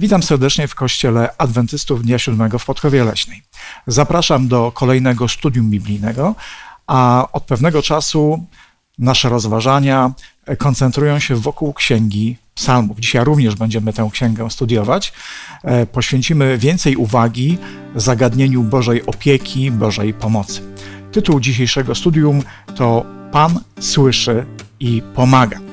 [0.00, 3.42] Witam serdecznie w Kościele Adwentystów Dnia Siódmego w Podkowie Leśnej.
[3.86, 6.34] Zapraszam do kolejnego studium biblijnego,
[6.86, 8.44] a od pewnego czasu
[8.98, 10.12] nasze rozważania
[10.58, 12.98] koncentrują się wokół Księgi Psalmów.
[13.00, 15.12] Dzisiaj również będziemy tę księgę studiować.
[15.64, 17.58] E, poświęcimy więcej uwagi
[17.94, 20.60] zagadnieniu Bożej opieki, Bożej pomocy.
[21.12, 22.42] Tytuł dzisiejszego studium
[22.76, 24.46] to Pan słyszy
[24.80, 25.67] i pomaga.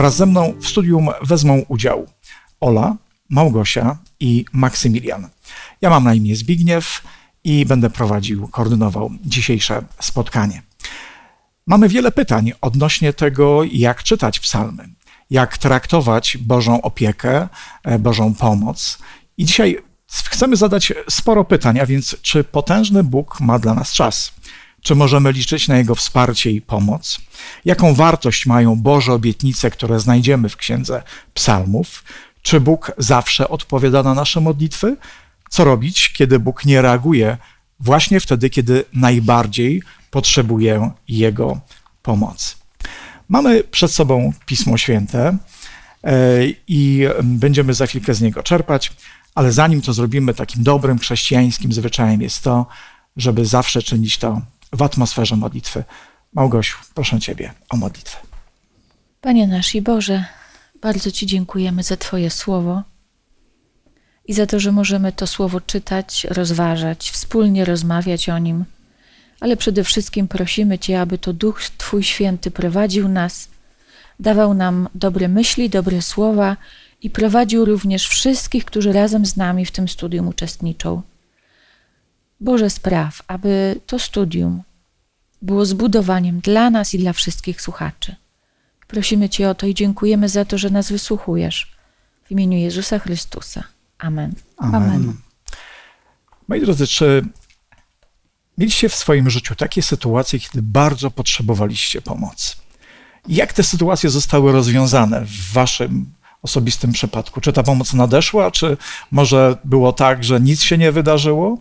[0.00, 2.06] Wraz ze mną w studium wezmą udział
[2.60, 2.96] Ola,
[3.28, 5.28] Małgosia i Maksymilian.
[5.80, 7.02] Ja mam na imię Zbigniew
[7.44, 10.62] i będę prowadził, koordynował dzisiejsze spotkanie.
[11.66, 14.88] Mamy wiele pytań odnośnie tego, jak czytać psalmy,
[15.30, 17.48] jak traktować Bożą opiekę,
[17.84, 18.98] e, Bożą pomoc.
[19.36, 19.78] I dzisiaj
[20.24, 24.32] chcemy zadać sporo pytań, a więc czy potężny Bóg ma dla nas czas?
[24.82, 27.20] Czy możemy liczyć na Jego wsparcie i pomoc?
[27.64, 31.02] Jaką wartość mają Boże obietnice, które znajdziemy w Księdze
[31.34, 32.04] Psalmów?
[32.42, 34.96] Czy Bóg zawsze odpowiada na nasze modlitwy?
[35.50, 37.36] Co robić, kiedy Bóg nie reaguje
[37.80, 41.60] właśnie wtedy, kiedy najbardziej potrzebuje Jego
[42.02, 42.54] pomocy?
[43.28, 45.36] Mamy przed sobą Pismo Święte
[46.04, 46.16] e,
[46.68, 48.92] i będziemy za chwilkę z niego czerpać,
[49.34, 52.66] ale zanim to zrobimy, takim dobrym chrześcijańskim zwyczajem jest to,
[53.16, 54.40] żeby zawsze czynić to
[54.72, 55.84] w atmosferze modlitwy.
[56.32, 58.18] Małgosiu, proszę Ciebie o modlitwę.
[59.20, 60.24] Panie nasz i Boże,
[60.82, 62.82] bardzo Ci dziękujemy za Twoje słowo
[64.24, 68.64] i za to, że możemy to słowo czytać, rozważać, wspólnie rozmawiać o nim,
[69.40, 73.48] ale przede wszystkim prosimy Cię, aby to Duch Twój Święty prowadził nas,
[74.20, 76.56] dawał nam dobre myśli, dobre słowa
[77.02, 81.02] i prowadził również wszystkich, którzy razem z nami w tym studium uczestniczą.
[82.40, 84.62] Boże, spraw, aby to studium
[85.42, 88.16] było zbudowaniem dla nas i dla wszystkich słuchaczy.
[88.86, 91.72] Prosimy Cię o to i dziękujemy za to, że nas wysłuchujesz.
[92.24, 93.64] W imieniu Jezusa Chrystusa.
[93.98, 94.32] Amen.
[94.56, 94.82] Amen.
[94.82, 95.16] Amen.
[96.48, 97.24] Moi drodzy, czy
[98.58, 102.56] mieliście w swoim życiu takie sytuacje, kiedy bardzo potrzebowaliście pomocy?
[103.28, 106.12] Jak te sytuacje zostały rozwiązane w Waszym
[106.42, 107.40] osobistym przypadku?
[107.40, 108.76] Czy ta pomoc nadeszła, czy
[109.10, 111.58] może było tak, że nic się nie wydarzyło?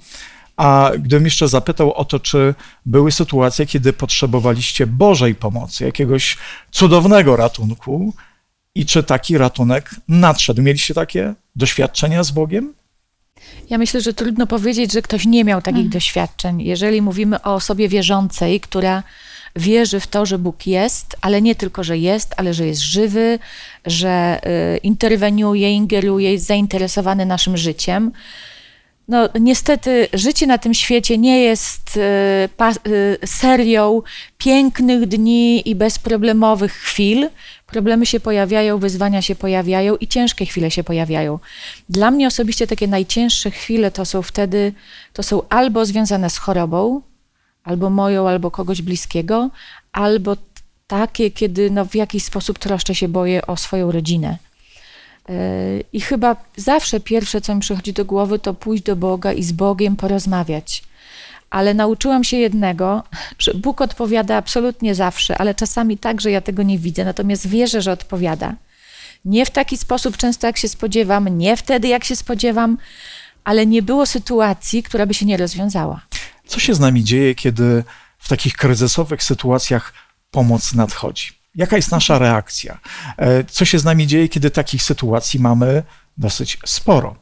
[0.59, 2.53] A gdybym jeszcze zapytał o to, czy
[2.86, 6.38] były sytuacje, kiedy potrzebowaliście Bożej pomocy, jakiegoś
[6.72, 8.14] cudownego ratunku
[8.75, 10.62] i czy taki ratunek nadszedł?
[10.62, 12.74] Mieliście takie doświadczenia z Bogiem?
[13.69, 15.92] Ja myślę, że trudno powiedzieć, że ktoś nie miał takich hmm.
[15.92, 16.62] doświadczeń.
[16.62, 19.03] Jeżeli mówimy o osobie wierzącej, która
[19.56, 23.40] wierzy w to, że Bóg jest, ale nie tylko, że jest, ale że jest żywy,
[23.86, 24.42] że
[24.75, 28.12] y, interweniuje, ingeruje, jest zainteresowany naszym życiem,
[29.09, 34.02] no, niestety życie na tym świecie nie jest y, y, serią
[34.38, 37.30] pięknych dni i bezproblemowych chwil.
[37.66, 41.40] Problemy się pojawiają, wyzwania się pojawiają i ciężkie chwile się pojawiają.
[41.90, 44.74] Dla mnie osobiście takie najcięższe chwile to są wtedy,
[45.14, 47.02] to są albo związane z chorobą,
[47.64, 49.50] albo moją, albo kogoś bliskiego,
[49.92, 50.38] albo
[50.88, 54.49] takie, kiedy no, w jakiś sposób troszczę się boję o swoją rodzinę
[55.94, 59.51] i chyba zawsze pierwsze, co mi przychodzi do głowy, to pójść do Boga i z
[59.51, 60.84] Bogiem porozmawiać.
[61.50, 63.03] Ale nauczyłam się jednego,
[63.39, 67.81] że Bóg odpowiada absolutnie zawsze, ale czasami tak, że ja tego nie widzę, natomiast wierzę,
[67.81, 68.56] że odpowiada.
[69.25, 72.78] Nie w taki sposób często, jak się spodziewam, nie wtedy, jak się spodziewam,
[73.44, 76.01] ale nie było sytuacji, która by się nie rozwiązała.
[76.47, 77.84] Co się z nami dzieje, kiedy
[78.18, 79.94] w takich kryzysowych sytuacjach
[80.31, 81.38] pomoc nadchodzi?
[81.56, 82.80] Jaka jest nasza reakcja?
[83.18, 85.84] E, co się z nami dzieje, kiedy takich sytuacji mamy
[86.18, 87.16] dosyć sporo?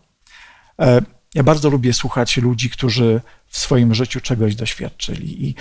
[0.81, 1.01] E,
[1.35, 5.55] ja bardzo lubię słuchać ludzi, którzy w swoim życiu czegoś doświadczyli i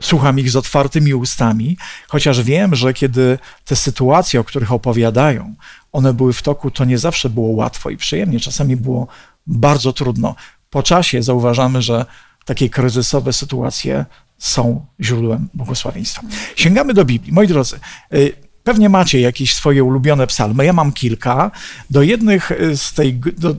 [0.00, 1.76] słucham ich z otwartymi ustami,
[2.08, 5.54] chociaż wiem, że kiedy te sytuacje, o których opowiadają,
[5.92, 9.06] one były w toku, to nie zawsze było łatwo i przyjemnie, czasami było
[9.46, 10.34] bardzo trudno.
[10.70, 12.06] Po czasie zauważamy, że
[12.44, 14.04] takie kryzysowe sytuacje
[14.44, 16.22] są źródłem błogosławieństwa.
[16.56, 17.32] Sięgamy do Biblii.
[17.32, 17.80] Moi drodzy,
[18.14, 18.32] y,
[18.64, 20.64] pewnie macie jakieś swoje ulubione psalmy.
[20.64, 21.50] Ja mam kilka.
[21.90, 23.56] Do jednych y, z tej, do,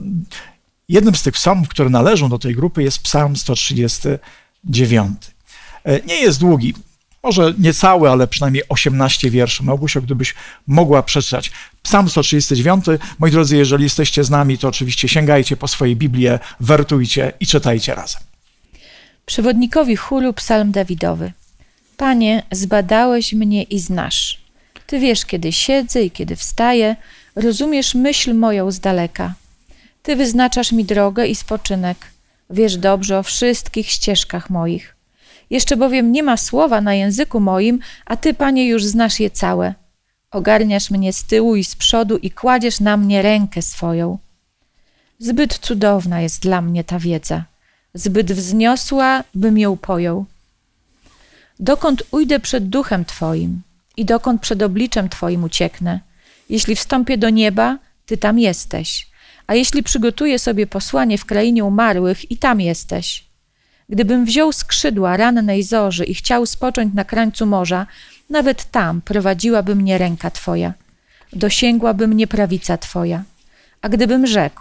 [0.88, 5.18] jednym z tych psalmów, które należą do tej grupy jest psalm 139.
[5.88, 6.74] Y, nie jest długi,
[7.22, 9.62] może nie cały, ale przynajmniej 18 wierszy.
[9.62, 10.34] Małgusio, gdybyś
[10.66, 11.50] mogła przeczytać.
[11.82, 12.84] Psalm 139.
[13.18, 17.94] Moi drodzy, jeżeli jesteście z nami, to oczywiście sięgajcie po swoje Biblię, wertujcie i czytajcie
[17.94, 18.25] razem.
[19.26, 21.32] Przewodnikowi chóru psalm Dawidowy.
[21.96, 24.40] Panie, zbadałeś mnie i znasz.
[24.86, 26.96] Ty wiesz, kiedy siedzę i kiedy wstaję,
[27.34, 29.34] rozumiesz myśl moją z daleka.
[30.02, 31.96] Ty wyznaczasz mi drogę i spoczynek.
[32.50, 34.96] Wiesz dobrze o wszystkich ścieżkach moich.
[35.50, 39.74] Jeszcze bowiem nie ma słowa na języku moim, a Ty, Panie, już znasz je całe.
[40.30, 44.18] Ogarniasz mnie z tyłu i z przodu i kładziesz na mnie rękę swoją.
[45.18, 47.44] Zbyt cudowna jest dla mnie ta wiedza,
[47.96, 50.24] zbyt wzniosła, bym ją pojął.
[51.60, 53.62] Dokąd ujdę przed duchem Twoim
[53.96, 56.00] i dokąd przed obliczem Twoim ucieknę?
[56.48, 59.06] Jeśli wstąpię do nieba, Ty tam jesteś,
[59.46, 63.24] a jeśli przygotuję sobie posłanie w krainie umarłych, i tam jesteś.
[63.88, 67.86] Gdybym wziął skrzydła rannej zorzy i chciał spocząć na krańcu morza,
[68.30, 70.72] nawet tam prowadziłaby mnie ręka Twoja,
[71.32, 73.22] dosięgłaby mnie prawica Twoja.
[73.82, 74.60] A gdybym rzekł,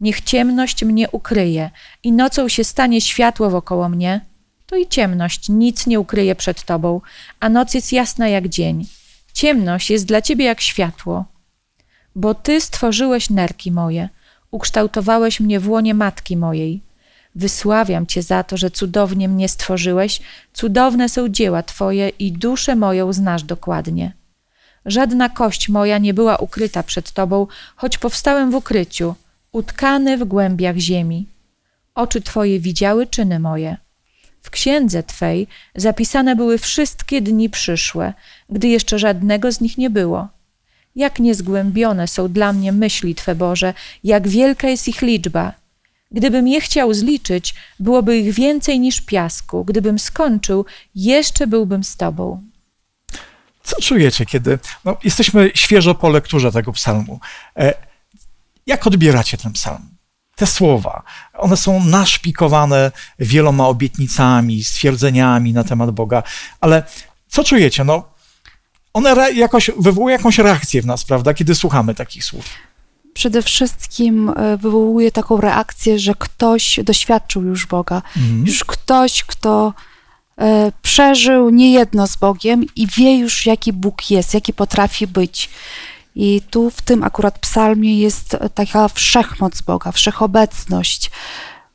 [0.00, 1.70] niech ciemność mnie ukryje
[2.02, 4.20] i nocą się stanie światło wokoło mnie,
[4.66, 7.00] to i ciemność nic nie ukryje przed Tobą,
[7.40, 8.86] a noc jest jasna jak dzień.
[9.32, 11.24] Ciemność jest dla Ciebie jak światło.
[12.14, 14.08] Bo Ty stworzyłeś nerki moje,
[14.50, 16.80] ukształtowałeś mnie w łonie matki mojej.
[17.34, 20.20] Wysławiam Cię za to, że cudownie mnie stworzyłeś,
[20.52, 24.12] cudowne są dzieła Twoje i duszę moją znasz dokładnie.
[24.86, 29.14] Żadna kość moja nie była ukryta przed Tobą, choć powstałem w ukryciu,
[29.54, 31.26] utkany w głębiach ziemi.
[31.94, 33.76] Oczy Twoje widziały czyny moje.
[34.42, 38.14] W księdze Twej zapisane były wszystkie dni przyszłe,
[38.50, 40.28] gdy jeszcze żadnego z nich nie było.
[40.96, 43.74] Jak niezgłębione są dla mnie myśli Twe Boże,
[44.04, 45.52] jak wielka jest ich liczba.
[46.10, 49.64] Gdybym je chciał zliczyć, byłoby ich więcej niż piasku.
[49.64, 50.64] Gdybym skończył,
[50.94, 52.42] jeszcze byłbym z Tobą.
[53.62, 57.20] Co czujecie, kiedy no, jesteśmy świeżo po lekturze tego psalmu?
[57.56, 57.93] E,
[58.66, 59.88] jak odbieracie ten psalm?
[60.36, 61.02] Te słowa,
[61.34, 66.22] one są naszpikowane wieloma obietnicami, stwierdzeniami na temat Boga,
[66.60, 66.82] ale
[67.28, 67.84] co czujecie?
[67.84, 68.08] No,
[68.92, 72.44] one jakoś wywołują jakąś reakcję w nas, prawda, kiedy słuchamy takich słów
[73.14, 78.46] przede wszystkim e, wywołuje taką reakcję, że ktoś doświadczył już Boga, mhm.
[78.46, 79.74] już ktoś, kto
[80.38, 85.50] e, przeżył niejedno z Bogiem i wie już, jaki Bóg jest, jaki potrafi być.
[86.14, 91.10] I tu w tym akurat psalmie jest taka wszechmoc Boga, wszechobecność,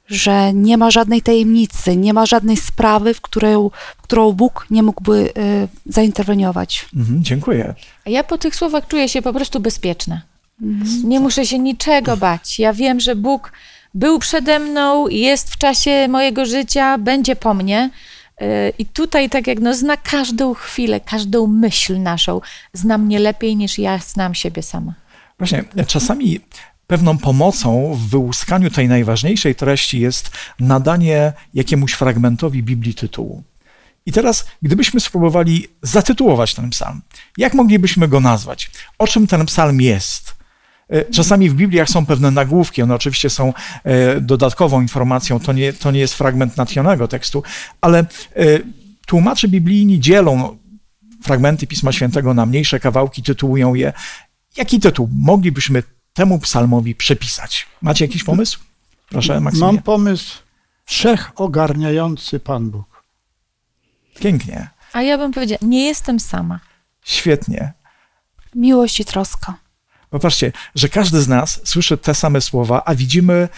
[0.08, 4.84] że nie ma żadnej tajemnicy, nie ma żadnej sprawy, w którą, w którą Bóg nie
[4.84, 6.86] mógłby y, zainterweniować.
[6.96, 7.76] Mhm, dziękuję.
[8.06, 10.22] A ja po tych słowach czuję się po prostu bezpieczna.
[11.04, 12.60] Nie muszę się niczego bać.
[12.60, 13.52] Ja wiem, że Bóg
[13.94, 17.90] był przede mną, jest w czasie mojego życia, będzie po mnie.
[18.42, 22.42] Y, I tutaj, tak jak no, zna każdą chwilę, każdą myśl naszą,
[22.74, 24.94] zna mnie lepiej niż ja znam siebie sama.
[25.38, 26.40] Właśnie, czasami
[26.88, 33.44] pewną pomocą w wyłuskaniu tej najważniejszej treści jest nadanie jakiemuś fragmentowi Biblii tytułu.
[34.06, 37.02] I teraz, gdybyśmy spróbowali zatytułować ten psalm,
[37.38, 38.72] jak moglibyśmy go nazwać?
[38.98, 40.39] O czym ten psalm jest?
[40.90, 43.54] E, czasami w Bibliach są pewne nagłówki, one oczywiście są
[43.84, 47.44] e, dodatkową informacją, to nie, to nie jest fragment natchnionego tekstu,
[47.82, 48.06] ale e,
[49.06, 50.58] tłumacze biblijni dzielą
[51.24, 53.94] fragmenty Pisma Świętego na mniejsze kawałki, tytułują je.
[54.58, 55.84] Jaki tytuł moglibyśmy
[56.14, 57.68] temu psalmowi przepisać?
[57.82, 58.60] Macie jakiś pomysł?
[59.10, 59.76] Proszę, Maksymilian.
[59.76, 60.38] Mam pomysł.
[60.86, 63.04] Wszechogarniający Pan Bóg.
[64.20, 64.70] Pięknie.
[64.94, 66.60] A ja bym powiedziała, nie jestem sama.
[67.04, 67.74] Świetnie.
[68.56, 69.54] Miłość i troska.
[70.10, 73.50] Popatrzcie, że każdy z nas słyszy te same słowa, a widzimy,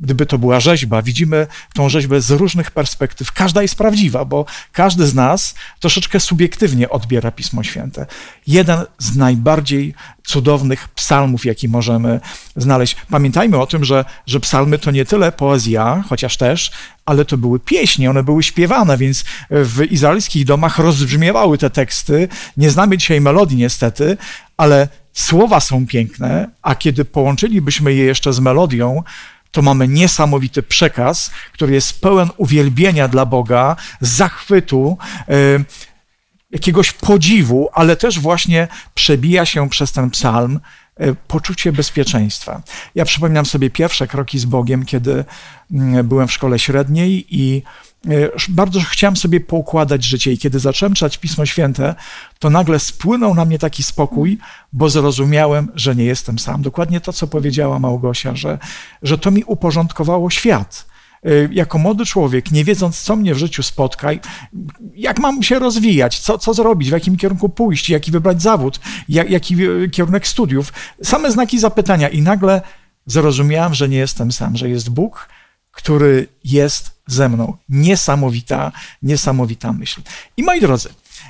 [0.00, 3.32] gdyby to była rzeźba, widzimy tą rzeźbę z różnych perspektyw.
[3.32, 8.06] Każda jest prawdziwa, bo każdy z nas troszeczkę subiektywnie odbiera Pismo Święte.
[8.46, 12.20] Jeden z najbardziej cudownych psalmów, jaki możemy
[12.56, 12.96] znaleźć.
[13.10, 16.70] Pamiętajmy o tym, że, że psalmy to nie tyle poezja, chociaż też,
[17.06, 22.28] ale to były pieśni, one były śpiewane, więc w izraelskich domach rozbrzmiewały te teksty.
[22.56, 24.16] Nie znamy dzisiaj melodii niestety,
[24.56, 29.02] ale słowa są piękne, a kiedy połączylibyśmy je jeszcze z melodią,
[29.50, 35.34] to mamy niesamowity przekaz, który jest pełen uwielbienia dla Boga, zachwytu, e,
[36.50, 40.60] jakiegoś podziwu, ale też właśnie przebija się przez ten psalm
[40.96, 42.62] e, poczucie bezpieczeństwa.
[42.94, 45.24] Ja przypominam sobie pierwsze kroki z Bogiem, kiedy
[45.72, 47.62] mm, byłem w szkole średniej i
[48.48, 51.94] bardzo chciałem sobie poukładać życie i kiedy zacząłem czytać Pismo Święte,
[52.38, 54.38] to nagle spłynął na mnie taki spokój,
[54.72, 56.62] bo zrozumiałem, że nie jestem sam.
[56.62, 58.58] Dokładnie to, co powiedziała Małgosia, że,
[59.02, 60.86] że to mi uporządkowało świat.
[61.26, 64.08] y, jako młody człowiek, nie wiedząc, co mnie w życiu spotka,
[64.94, 69.30] jak mam się rozwijać, co, co zrobić, w jakim kierunku pójść, jaki wybrać zawód, jak,
[69.30, 69.56] jaki
[69.92, 70.72] kierunek studiów,
[71.02, 72.62] same znaki zapytania i nagle
[73.06, 75.28] zrozumiałem, że nie jestem sam, że jest Bóg,
[75.76, 77.56] który jest ze mną.
[77.68, 80.00] Niesamowita, niesamowita myśl.
[80.36, 80.88] I moi drodzy,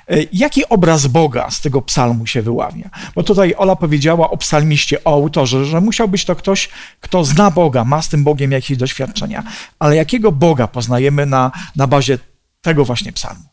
[0.09, 2.91] e, Jaki obraz Boga z tego psalmu się wyławia?
[3.15, 6.69] Bo tutaj Ola powiedziała o psalmiście, o autorze, że musiał być to ktoś,
[7.01, 9.43] kto zna Boga, ma z tym Bogiem jakieś doświadczenia.
[9.79, 12.19] Ale jakiego Boga poznajemy na, na bazie
[12.63, 13.45] tego właśnie psalmu?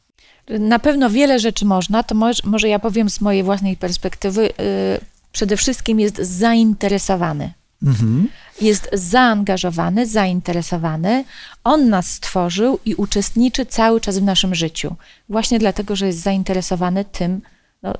[0.59, 4.43] Na pewno wiele rzeczy można, to może, może ja powiem z mojej własnej perspektywy.
[4.43, 4.53] Yy,
[5.31, 7.53] przede wszystkim jest zainteresowany.
[7.83, 8.27] Mhm.
[8.61, 11.25] Jest zaangażowany, zainteresowany.
[11.63, 14.95] On nas stworzył i uczestniczy cały czas w naszym życiu.
[15.29, 17.41] Właśnie dlatego, że jest zainteresowany tym,
[17.83, 17.93] no,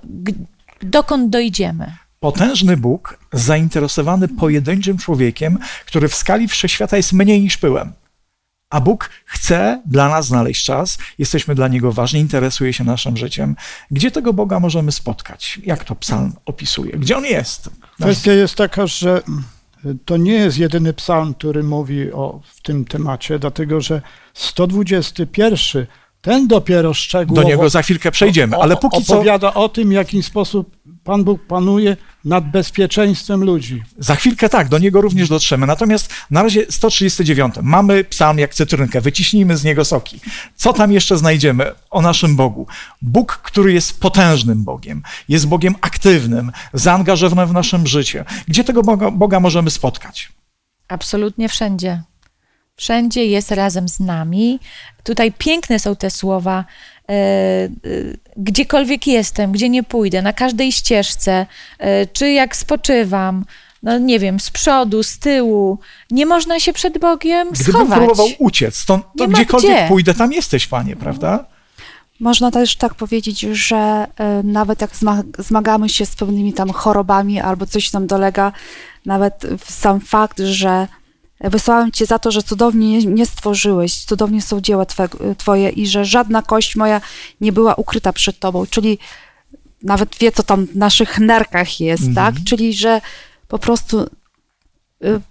[0.81, 1.95] dokąd dojdziemy.
[2.19, 7.93] Potężny Bóg, zainteresowany pojedynczym człowiekiem, który w skali wszechświata jest mniej niż pyłem.
[8.69, 13.55] A Bóg chce dla nas znaleźć czas, jesteśmy dla Niego ważni, interesuje się naszym życiem.
[13.91, 15.59] Gdzie tego Boga możemy spotkać?
[15.63, 16.91] Jak to psalm opisuje?
[16.97, 17.69] Gdzie On jest?
[17.99, 19.21] Kwestia jest taka, że
[20.05, 24.01] to nie jest jedyny psalm, który mówi o w tym temacie, dlatego że
[24.33, 25.85] 121
[26.21, 27.41] ten dopiero szczegółowo.
[27.41, 29.13] Do niego za chwilkę przejdziemy, ale póki co.
[29.13, 33.83] Opowiada o tym, w jaki sposób Pan Bóg panuje nad bezpieczeństwem ludzi.
[33.97, 35.67] Za chwilkę tak, do niego również dotrzemy.
[35.67, 37.55] Natomiast na razie 139.
[37.61, 40.19] Mamy psalm jak cytrynkę, wyciśnijmy z niego soki.
[40.55, 42.67] Co tam jeszcze znajdziemy o naszym Bogu?
[43.01, 48.25] Bóg, który jest potężnym Bogiem, jest Bogiem aktywnym, zaangażowanym w naszym życie.
[48.47, 50.31] Gdzie tego Boga, Boga możemy spotkać?
[50.87, 52.03] Absolutnie wszędzie.
[52.75, 54.59] Wszędzie jest razem z nami.
[55.03, 56.65] Tutaj piękne są te słowa.
[57.13, 57.70] E, e,
[58.38, 61.46] gdziekolwiek jestem, gdzie nie pójdę, na każdej ścieżce,
[61.79, 63.46] e, czy jak spoczywam,
[63.84, 65.79] no nie wiem, z przodu, z tyłu,
[66.12, 67.88] nie można się przed Bogiem Gdybym schować.
[67.88, 69.88] Gdybym próbował uciec, to, to gdziekolwiek gdzie.
[69.88, 71.46] pójdę, tam jesteś, Panie, prawda?
[72.20, 74.08] Można też tak powiedzieć, że
[74.43, 74.91] nawet jak
[75.39, 78.51] zmagamy się z pewnymi tam chorobami albo coś nam dolega,
[79.05, 80.88] nawet sam fakt, że
[81.43, 84.85] Wysłałem Cię za to, że cudownie nie stworzyłeś, cudownie są dzieła
[85.38, 87.01] Twoje i że żadna kość moja
[87.41, 88.97] nie była ukryta przed Tobą, czyli
[89.83, 92.15] nawet wie, co tam w naszych nerkach jest, mhm.
[92.15, 92.43] tak?
[92.43, 93.01] Czyli, że
[93.47, 94.01] po prostu
[95.03, 95.21] y,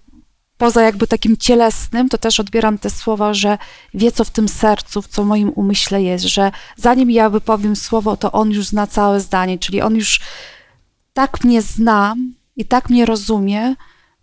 [0.58, 3.58] poza jakby takim cielesnym, to też odbieram te słowa, że
[3.94, 8.16] wie, co w tym sercu, co w moim umyśle jest, że zanim ja wypowiem słowo,
[8.16, 10.20] to On już zna całe zdanie, czyli On już
[11.12, 12.14] tak mnie zna
[12.56, 13.74] i tak mnie rozumie,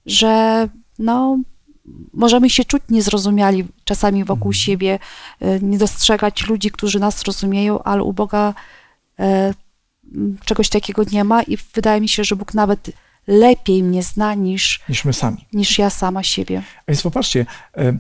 [0.06, 0.68] że
[1.00, 1.38] no,
[2.14, 4.54] możemy się czuć niezrozumiali czasami wokół mhm.
[4.54, 5.00] siebie,
[5.40, 8.54] e, nie dostrzegać ludzi, którzy nas rozumieją, ale u Boga
[9.20, 9.54] e,
[10.46, 12.92] czegoś takiego nie ma i wydaje mi się, że Bóg nawet
[13.28, 15.46] lepiej mnie zna niż, niż my sami.
[15.54, 16.64] Niż ja sama siebie.
[16.78, 17.46] A więc popatrzcie,
[17.78, 17.98] e,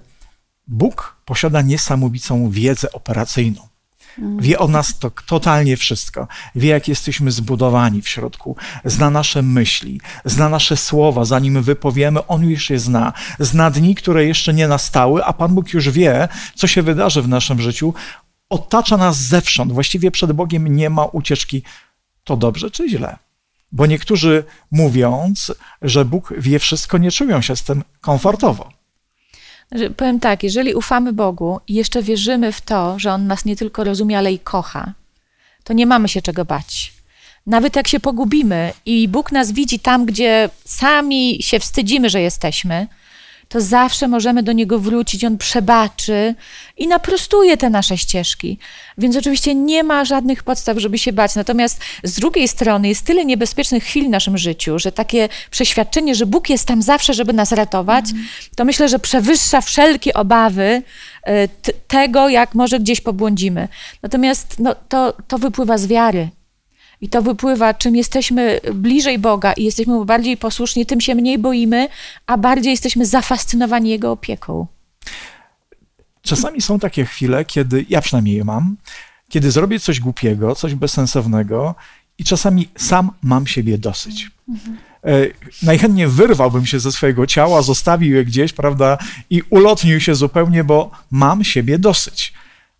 [0.67, 3.68] Bóg posiada niesamowitą wiedzę operacyjną.
[4.18, 6.28] Wie o nas to totalnie wszystko.
[6.56, 8.56] Wie, jak jesteśmy zbudowani w środku.
[8.86, 13.13] Zna nasze myśli, zna nasze słowa, zanim wypowiemy, On już je zna.
[13.39, 17.28] Zna dni, które jeszcze nie nastały, a Pan Bóg już wie, co się wydarzy w
[17.28, 17.94] naszym życiu.
[18.50, 19.72] Otacza nas zewsząd.
[19.72, 21.63] Właściwie przed Bogiem nie ma ucieczki.
[22.24, 23.18] To dobrze czy źle?
[23.72, 28.78] Bo niektórzy mówiąc, że Bóg wie wszystko, nie czują się z tym komfortowo.
[29.97, 33.83] Powiem tak, jeżeli ufamy Bogu i jeszcze wierzymy w to, że On nas nie tylko
[33.83, 34.93] rozumie, ale i kocha,
[35.63, 36.93] to nie mamy się czego bać.
[37.47, 42.88] Nawet jak się pogubimy i Bóg nas widzi tam, gdzie sami się wstydzimy, że jesteśmy,
[43.50, 46.36] to zawsze możemy do Niego wrócić, On przebaczy
[46.77, 48.58] i naprostuje te nasze ścieżki.
[48.98, 51.36] Więc oczywiście nie ma żadnych podstaw, żeby się bać.
[51.36, 56.25] Natomiast z drugiej strony jest tyle niebezpiecznych chwil w naszym życiu, że takie przeświadczenie, że
[56.25, 58.25] Bóg jest tam zawsze, żeby nas ratować, mm.
[58.56, 60.82] to myślę, że przewyższa wszelkie obawy
[61.24, 61.48] e,
[61.88, 63.68] tego, jak może gdzieś pobłądzimy.
[64.01, 66.29] Natomiast no, to, to wypływa z wiary.
[67.01, 71.39] I to wypływa, czym jesteśmy bliżej Boga i jesteśmy mu bardziej posłuszni, tym się mniej
[71.39, 71.88] boimy,
[72.27, 74.68] a bardziej jesteśmy zafascynowani Jego opieką.
[76.22, 78.77] Czasami są takie chwile, kiedy ja przynajmniej je mam,
[79.29, 81.75] kiedy zrobię coś głupiego, coś bezsensownego
[82.18, 84.32] i czasami sam mam siebie dosyć.
[84.50, 84.77] Mhm.
[85.63, 88.98] Najchętniej wyrwałbym się ze swojego ciała, zostawił je gdzieś, prawda,
[89.29, 92.34] i ulotnił się zupełnie, bo mam siebie dosyć.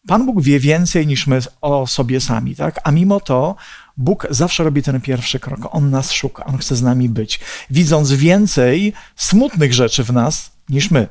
[0.08, 2.80] Pan Bóg wie więcej niż my o sobie sami, tak?
[2.84, 3.56] A mimo to
[4.00, 5.60] Bóg zawsze robi ten pierwszy krok.
[5.72, 7.39] On nas szuka, on chce z nami być,
[7.70, 11.08] widząc więcej smutnych rzeczy w nas niż my.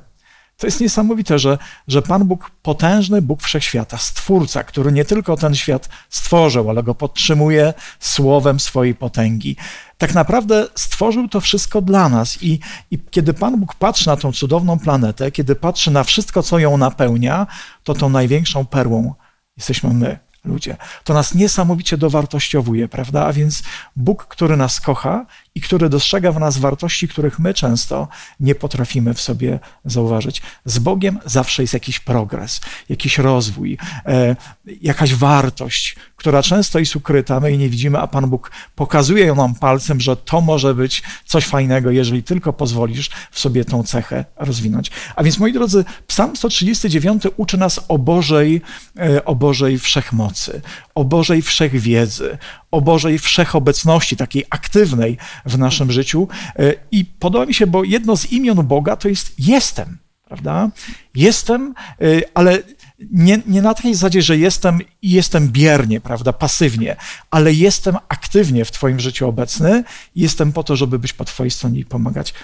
[0.56, 5.54] To jest niesamowite, że, że Pan Bóg, potężny Bóg Wszechświata, Stwórca, który nie tylko ten
[5.54, 9.56] świat stworzył, ale go podtrzymuje słowem swojej potęgi,
[9.98, 12.42] tak naprawdę stworzył to wszystko dla nas.
[12.42, 12.58] I,
[12.90, 16.76] I kiedy Pan Bóg patrzy na tą cudowną planetę, kiedy patrzy na wszystko, co ją
[16.76, 17.46] napełnia,
[17.84, 19.14] to tą największą perłą
[19.56, 20.76] jesteśmy my ludzie.
[21.04, 23.26] To nas niesamowicie dowartościowuje, prawda?
[23.26, 23.62] A więc
[23.96, 25.26] Bóg, który nas kocha
[25.58, 28.08] i który dostrzega w nas wartości, których my często
[28.40, 30.42] nie potrafimy w sobie zauważyć.
[30.64, 34.36] Z Bogiem zawsze jest jakiś progres, jakiś rozwój, e,
[34.82, 39.34] jakaś wartość, która często jest ukryta, my jej nie widzimy, a Pan Bóg pokazuje ją
[39.34, 44.24] nam palcem, że to może być coś fajnego, jeżeli tylko pozwolisz w sobie tą cechę
[44.36, 44.90] rozwinąć.
[45.16, 48.62] A więc, moi drodzy, Psalm 139 uczy nas o Bożej,
[48.98, 50.60] e, o Bożej wszechmocy,
[50.94, 52.38] o Bożej wszechwiedzy,
[52.70, 56.28] o Bożej wszechobecności, takiej aktywnej w naszym życiu.
[56.58, 60.70] E, I podoba mi się, bo jedno z imion Boga to jest jestem, prawda?
[61.14, 62.62] Jestem, e, ale
[63.10, 66.96] nie, nie na takiej zasadzie, że jestem i jestem biernie, prawda, pasywnie,
[67.30, 69.84] ale jestem aktywnie w Twoim życiu obecny
[70.16, 72.34] jestem po to, żeby być po Twojej stronie i pomagać.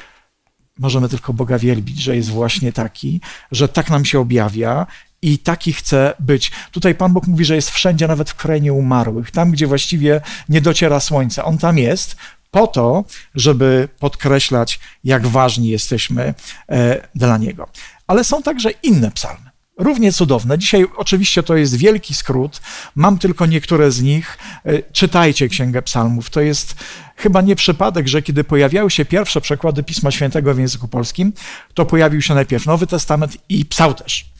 [0.78, 3.20] Możemy tylko Boga wielbić, że jest właśnie taki,
[3.52, 4.86] że tak nam się objawia
[5.24, 6.52] i taki chce być.
[6.72, 10.60] Tutaj Pan Bóg mówi, że jest wszędzie, nawet w krainie umarłych, tam, gdzie właściwie nie
[10.60, 11.44] dociera słońce.
[11.44, 12.16] On tam jest
[12.50, 13.04] po to,
[13.34, 16.34] żeby podkreślać, jak ważni jesteśmy
[16.68, 17.68] e, dla Niego.
[18.06, 19.50] Ale są także inne psalmy.
[19.78, 20.58] Równie cudowne.
[20.58, 22.60] Dzisiaj oczywiście to jest wielki skrót.
[22.94, 24.38] Mam tylko niektóre z nich.
[24.64, 26.30] E, czytajcie Księgę Psalmów.
[26.30, 26.74] To jest
[27.16, 31.32] chyba nie przypadek, że kiedy pojawiały się pierwsze przekłady Pisma Świętego w języku polskim,
[31.74, 34.33] to pojawił się najpierw Nowy Testament i Psałterz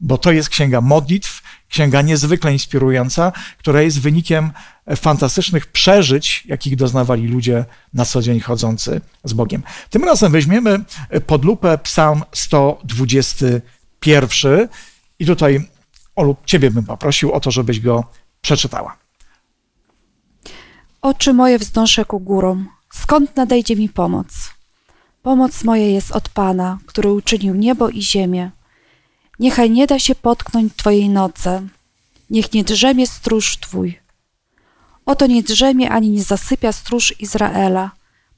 [0.00, 4.50] bo to jest księga modlitw, księga niezwykle inspirująca, która jest wynikiem
[4.96, 7.64] fantastycznych przeżyć, jakich doznawali ludzie
[7.94, 9.62] na co dzień chodzący z Bogiem.
[9.90, 10.84] Tym razem weźmiemy
[11.26, 14.68] pod lupę Psalm 121
[15.18, 15.68] i tutaj,
[16.16, 18.04] Olu, ciebie bym poprosił o to, żebyś go
[18.40, 18.96] przeczytała.
[21.02, 22.68] Oczy moje wznoszę ku górom.
[22.92, 24.50] Skąd nadejdzie mi pomoc?
[25.22, 28.50] Pomoc moja jest od Pana, który uczynił niebo i ziemię.
[29.38, 31.68] Niechaj nie da się potknąć Twojej nocy,
[32.30, 33.98] niech nie drzemie stróż Twój.
[35.06, 37.90] Oto nie drzemie ani nie zasypia stróż Izraela,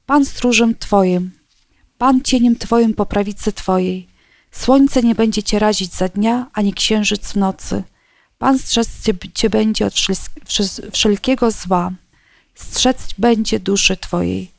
[0.05, 1.31] Pan stróżem Twoim,
[1.97, 4.07] Pan cieniem Twoim po prawicy Twojej.
[4.51, 7.83] Słońce nie będzie Cię razić za dnia, ani księżyc w nocy.
[8.37, 8.89] Pan strzec
[9.33, 9.93] Cię będzie od
[10.91, 11.91] wszelkiego zła.
[12.55, 14.51] Strzec będzie duszy Twojej.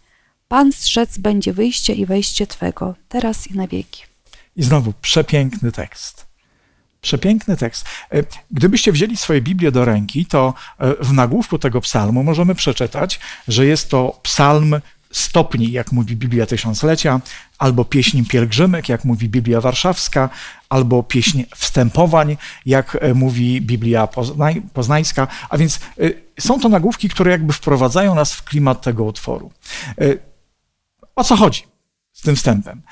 [0.49, 4.03] Pan strzec będzie wyjście i wejście Twego, teraz i na wieki.
[4.57, 6.32] I znowu przepiękny tekst.
[7.03, 7.85] Przepiękny tekst.
[8.13, 13.21] E, gdybyście wzięli swoje Biblię do ręki, to e, w nagłówku tego psalmu możemy przeczytać,
[13.49, 17.21] że jest to psalm stopni, jak mówi Biblia Tysiąclecia,
[17.59, 20.29] albo pieśń pielgrzymek, jak mówi Biblia Warszawska,
[20.69, 22.37] albo pieśń wstępowań,
[22.67, 25.29] jak e, mówi Biblia Poznań, Poznańska.
[25.49, 25.81] A więc
[26.41, 29.51] są to nagłówki, które jakby wprowadzają nas w klimat tego utworu.
[31.17, 31.63] O co chodzi
[32.13, 32.83] z tym wstępem?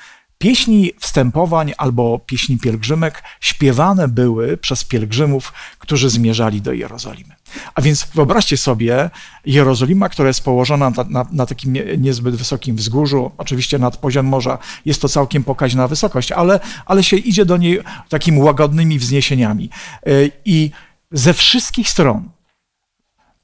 [0.41, 7.35] Pieśni wstępowań albo pieśni pielgrzymek śpiewane były przez pielgrzymów, którzy zmierzali do Jerozolimy.
[7.75, 9.09] A więc wyobraźcie sobie
[9.45, 14.57] Jerozolima, która jest położona na, na, na, takim niezbyt wysokim wzgórzu, oczywiście nad poziom morza
[14.85, 19.69] jest to całkiem pokaźna wysokość, ale, ale się idzie do niej takimi łagodnymi wzniesieniami.
[20.05, 20.09] E,
[20.45, 20.71] I
[21.11, 22.29] ze wszystkich stron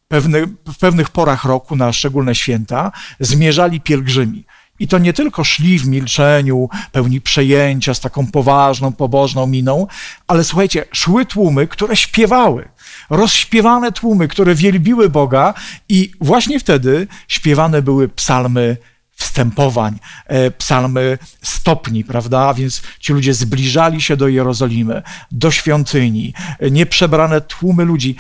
[0.07, 4.45] pewne, w pewnych porach roku na szczególne święta zmierzali pielgrzymi.
[4.79, 9.87] I to nie tylko szli w milczeniu, pełni przejęcia, z taką poważną, pobożną miną,
[10.27, 12.69] ale słuchajcie, szły tłumy, które śpiewały.
[13.09, 15.53] Rozśpiewane tłumy, które wielbiły Boga,
[15.89, 18.77] i właśnie wtedy śpiewane były psalmy
[19.17, 22.53] wstępowań, e, psalmy stopni, prawda?
[22.53, 25.01] Więc ci ludzie zbliżali się do Jerozolimy,
[25.31, 28.15] do świątyni, e, nieprzebrane tłumy ludzi.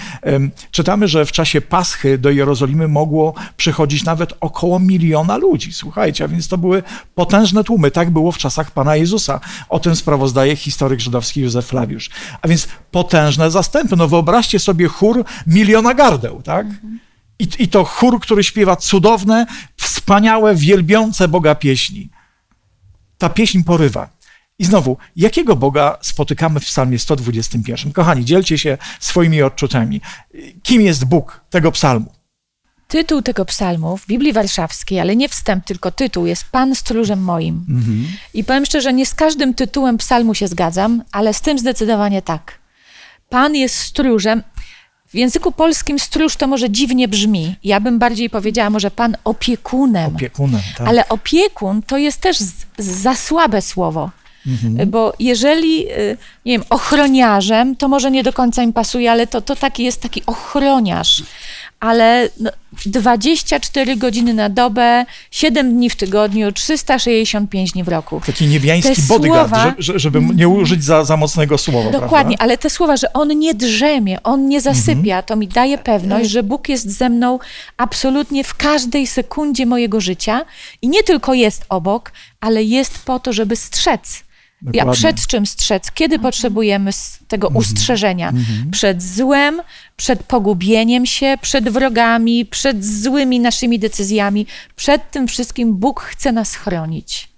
[0.71, 5.73] Czytamy, że w czasie Paschy do Jerozolimy mogło przychodzić nawet około miliona ludzi.
[5.73, 6.83] Słuchajcie, a więc to były
[7.15, 7.91] potężne tłumy.
[7.91, 9.39] Tak było w czasach Pana Jezusa.
[9.69, 12.09] O tym sprawozdaje historyk żydowski Józef Flawiusz.
[12.41, 13.95] A więc potężne zastępy.
[13.95, 16.65] No wyobraźcie sobie chór miliona gardeł, tak?
[16.65, 17.06] Mhm.
[17.39, 19.45] I, I to chór, który śpiewa cudowne,
[19.77, 22.09] wspaniałe, wielbiące Boga pieśni.
[23.17, 24.17] Ta pieśń porywa.
[24.59, 27.91] I znowu, jakiego Boga spotykamy w psalmie 121?
[27.91, 30.01] Kochani, dzielcie się swoimi odczuciami.
[30.63, 32.13] Kim jest Bóg tego psalmu?
[32.87, 37.65] Tytuł tego psalmu w Biblii Warszawskiej, ale nie wstęp, tylko tytuł, jest Pan stróżem moim.
[37.69, 38.07] Mhm.
[38.33, 42.59] I powiem szczerze, nie z każdym tytułem psalmu się zgadzam, ale z tym zdecydowanie tak.
[43.29, 44.43] Pan jest stróżem.
[45.07, 47.55] W języku polskim stróż to może dziwnie brzmi.
[47.63, 50.15] Ja bym bardziej powiedziała może pan opiekunem.
[50.15, 50.87] Opiekunem, tak.
[50.87, 52.37] Ale opiekun to jest też
[52.77, 54.09] za słabe słowo.
[54.47, 54.89] Mhm.
[54.89, 59.41] Bo jeżeli, y, nie wiem, ochroniarzem, to może nie do końca mi pasuje, ale to,
[59.41, 61.23] to taki jest taki ochroniarz
[61.79, 62.29] ale
[62.85, 68.21] 24 no, godziny na dobę, 7 dni w tygodniu, 365 dni w roku.
[68.25, 71.91] Taki niebiański te bodyguard, słowa, żeby, żeby nie użyć za, za mocnego słowa.
[71.91, 72.43] Dokładnie, prawda?
[72.43, 75.23] ale te słowa, że on nie drzemie, on nie zasypia, mhm.
[75.23, 77.39] to mi daje pewność, że Bóg jest ze mną
[77.77, 80.45] absolutnie w każdej sekundzie mojego życia
[80.81, 82.11] i nie tylko jest obok,
[82.41, 84.26] ale jest po to, żeby strzec
[84.61, 84.79] Dokładnie.
[84.91, 85.91] Ja przed czym strzec?
[85.91, 86.31] Kiedy mhm.
[86.31, 86.91] potrzebujemy
[87.27, 87.57] tego mhm.
[87.57, 88.29] ustrzeżenia?
[88.29, 88.71] Mhm.
[88.71, 89.61] Przed złem,
[89.97, 94.45] przed pogubieniem się, przed wrogami, przed złymi naszymi decyzjami.
[94.75, 97.29] Przed tym wszystkim Bóg chce nas chronić.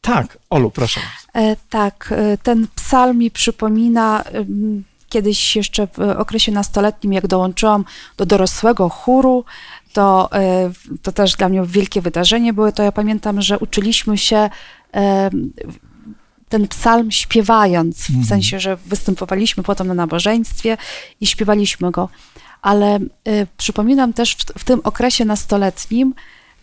[0.00, 1.00] Tak, Olu, proszę.
[1.34, 4.24] E, tak, e, ten psalm mi przypomina
[5.08, 7.84] kiedyś jeszcze w okresie nastoletnim, jak dołączyłam
[8.16, 9.44] do dorosłego chóru,
[9.92, 10.70] to, e,
[11.02, 12.72] to też dla mnie wielkie wydarzenie było.
[12.72, 14.50] To ja pamiętam, że uczyliśmy się
[16.52, 18.26] ten psalm śpiewając, w mhm.
[18.26, 20.76] sensie, że występowaliśmy potem na nabożeństwie
[21.20, 22.08] i śpiewaliśmy go.
[22.62, 26.14] Ale y, przypominam też w, w, tym okresie nastoletnim,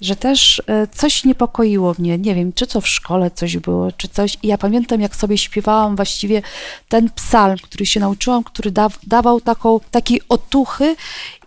[0.02, 2.18] że też y, coś niepokoiło mnie.
[2.18, 4.38] Nie wiem, czy to w szkole coś było, czy coś.
[4.44, 6.42] I ja pamiętam, jak sobie śpiewałam właściwie
[6.90, 10.96] ten psalm, który się nauczyłam, który da, dawał taką, takiej otuchy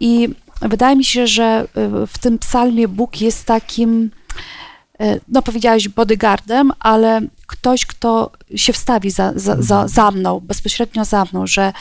[0.01, 0.29] i
[0.61, 1.67] wydaje mi się, że
[2.05, 4.11] y, w tym psalmie Bóg jest takim
[5.29, 9.89] no powiedziałeś bodyguardem, ale ktoś, kto się wstawi za, za, za, mhm.
[9.89, 11.73] za mną, bezpośrednio za mną, że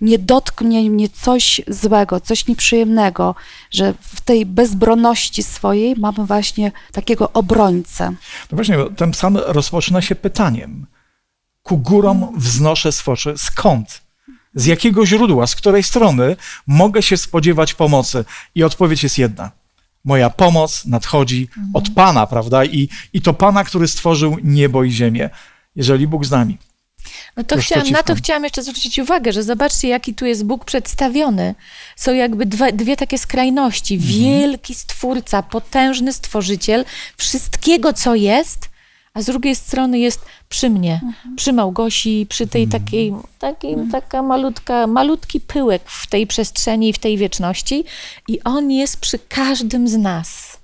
[0.00, 3.34] nie dotknie mnie coś złego, coś nieprzyjemnego,
[3.70, 8.10] że w tej bezbronności swojej mamy właśnie takiego obrońcę.
[8.50, 10.86] No właśnie, ten psalm rozpoczyna się pytaniem.
[11.62, 13.38] Ku górom wznoszę swocze.
[13.38, 14.02] Skąd?
[14.54, 18.24] Z jakiego źródła, z której strony mogę się spodziewać pomocy?
[18.54, 19.50] I odpowiedź jest jedna–
[20.04, 21.70] moja pomoc nadchodzi mhm.
[21.74, 22.64] od Pana, prawda?
[22.64, 25.30] I, I to Pana, który stworzył niebo i ziemię.
[25.76, 26.58] Jeżeli Bóg z nami.
[27.36, 30.64] No to chciałam, na to chciałam jeszcze zwrócić uwagę, że zobaczcie, jaki tu jest Bóg
[30.64, 31.54] przedstawiony.
[31.96, 33.94] Są jakby dwie, dwie takie skrajności.
[33.94, 34.12] Mhm.
[34.12, 36.84] Wielki Stwórca, potężny Stworzyciel
[37.16, 38.68] wszystkiego, co jest,
[39.14, 41.36] a z drugiej strony jest przy mnie, mhm.
[41.36, 42.82] przy Małgosi, przy tej mhm.
[42.82, 43.90] takiej, takiej mhm.
[43.90, 47.84] taka malutka, malutki pyłek w tej przestrzeni, w tej wieczności
[48.28, 50.58] i on jest przy każdym z nas.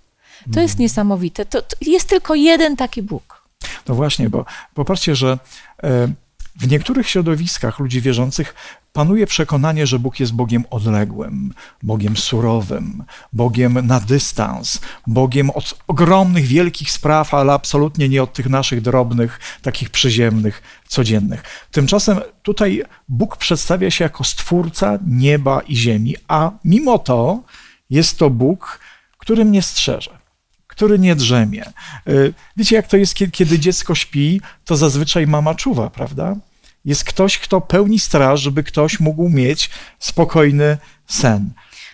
[0.54, 0.82] To jest mhm.
[0.82, 1.46] niesamowite.
[1.46, 3.42] To, to, jest tylko jeden taki Bóg.
[3.88, 5.38] No właśnie, bo popatrzcie, że
[5.82, 6.08] e,
[6.56, 8.54] w niektórych środowiskach ludzi wierzących
[8.92, 16.46] panuje przekonanie, że Bóg jest Bogiem odległym, Bogiem surowym, Bogiem na dystans, Bogiem od ogromnych,
[16.46, 21.42] wielkich spraw, ale absolutnie nie od tych naszych drobnych, takich przyziemnych, codziennych.
[21.70, 27.42] Tymczasem tutaj Bóg przedstawia się jako stwórca nieba i ziemi, a mimo to
[27.90, 28.80] jest to Bóg,
[29.18, 30.20] który mnie strzeże
[30.66, 31.64] który nie drzemie.
[32.08, 36.36] Y, wiecie, jak to jest, kiedy dziecko śpi, to zazwyczaj mama czuwa, prawda?
[36.84, 41.50] Jest ktoś, kto pełni straż, żeby ktoś mógł mieć spokojny sen.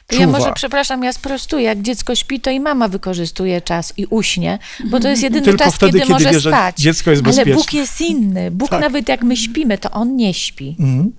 [0.07, 1.64] To ja może, przepraszam, ja sprostuję.
[1.64, 4.59] Jak dziecko śpi, to i mama wykorzystuje czas i uśnie,
[4.90, 6.77] bo to jest jedyny Tylko czas, wtedy, kiedy, kiedy może wie, spać.
[6.79, 7.53] dziecko jest bezpieczne.
[7.53, 8.51] Ale Bóg jest inny.
[8.51, 8.81] Bóg tak.
[8.81, 10.77] nawet jak my śpimy, to On nie śpi.
[10.81, 11.12] Mhm.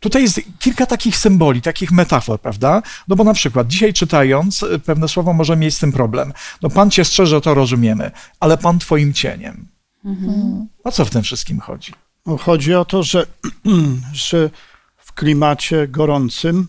[0.00, 2.82] Tutaj jest kilka takich symboli, takich metafor, prawda?
[3.08, 6.32] No bo na przykład dzisiaj czytając e, pewne słowo może mieć z tym problem.
[6.62, 9.68] No Pan cię strzeże, to rozumiemy, ale Pan twoim cieniem.
[10.04, 10.68] Mhm.
[10.84, 11.92] O co w tym wszystkim chodzi?
[12.40, 13.26] Chodzi o to, że,
[14.12, 14.50] że
[14.96, 16.66] w klimacie gorącym,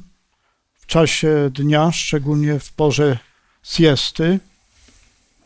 [0.73, 3.17] w czasie dnia, szczególnie w porze
[3.63, 4.39] siesty,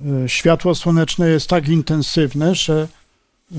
[0.02, 2.88] e, światło słoneczne jest tak intensywne, że
[3.52, 3.56] e,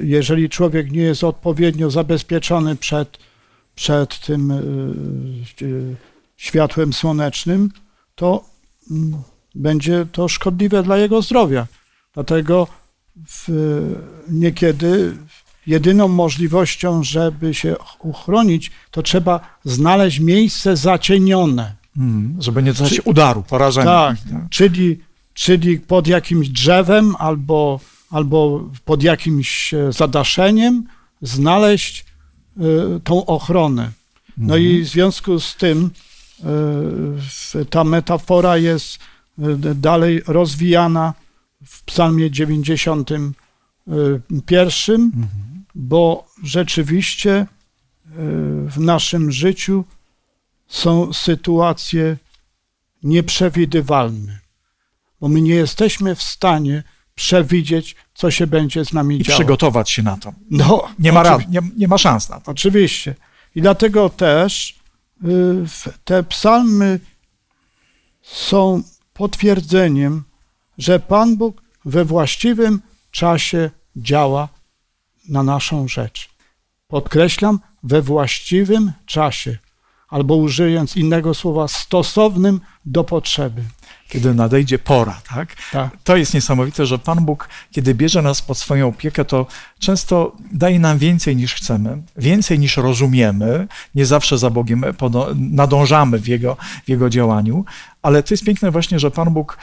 [0.00, 3.18] jeżeli człowiek nie jest odpowiednio zabezpieczony przed,
[3.74, 4.60] przed tym e,
[6.36, 7.70] światłem słonecznym,
[8.14, 8.44] to
[8.90, 9.22] mm,
[9.54, 11.66] będzie to szkodliwe dla jego zdrowia.
[12.14, 12.66] Dlatego
[13.28, 13.48] w,
[14.28, 15.16] niekiedy
[15.66, 21.74] jedyną możliwością, żeby się uchronić, to trzeba znaleźć miejsce zacienione.
[21.96, 23.86] Hmm, żeby nie dostać udaru, porażenia.
[23.86, 25.00] Tak, tak, Czyli,
[25.34, 30.86] czyli pod jakimś drzewem albo, albo pod jakimś e, zadaszeniem
[31.22, 32.04] znaleźć
[32.56, 33.90] y, tą ochronę.
[34.36, 35.90] No i w związku z tym
[37.54, 38.98] y, ta metafora jest
[39.74, 41.14] dalej rozwijana
[41.66, 43.32] w psalmie 91,
[45.14, 47.46] mhm bo rzeczywiście e,
[48.66, 49.84] w naszym życiu
[50.68, 52.16] są sytuacje
[53.02, 54.38] nieprzewidywalne,
[55.20, 56.82] bo my nie jesteśmy w stanie
[57.14, 59.38] przewidzieć, co się będzie z nami I działo.
[59.38, 60.32] przygotować się na to.
[60.50, 62.50] No, nie, ma rad, nie, nie ma szans na to.
[62.50, 63.14] Oczywiście.
[63.54, 64.78] I dlatego też
[65.24, 65.64] y,
[66.04, 67.00] te psalmy
[68.22, 68.82] są
[69.12, 70.22] potwierdzeniem,
[70.78, 74.48] że Pan Bóg we właściwym czasie działa
[75.28, 76.30] na naszą rzecz.
[76.88, 79.58] Podkreślam, we właściwym czasie,
[80.08, 83.62] albo użyjąc innego słowa, stosownym do potrzeby
[84.08, 85.56] kiedy nadejdzie pora, tak?
[85.72, 85.90] tak?
[86.04, 89.46] To jest niesamowite, że Pan Bóg, kiedy bierze nas pod swoją opiekę, to
[89.78, 94.84] często daje nam więcej niż chcemy, więcej niż rozumiemy, nie zawsze za Bogiem
[95.34, 97.64] nadążamy w Jego, w jego działaniu,
[98.04, 99.58] ale to jest piękne właśnie, że Pan Bóg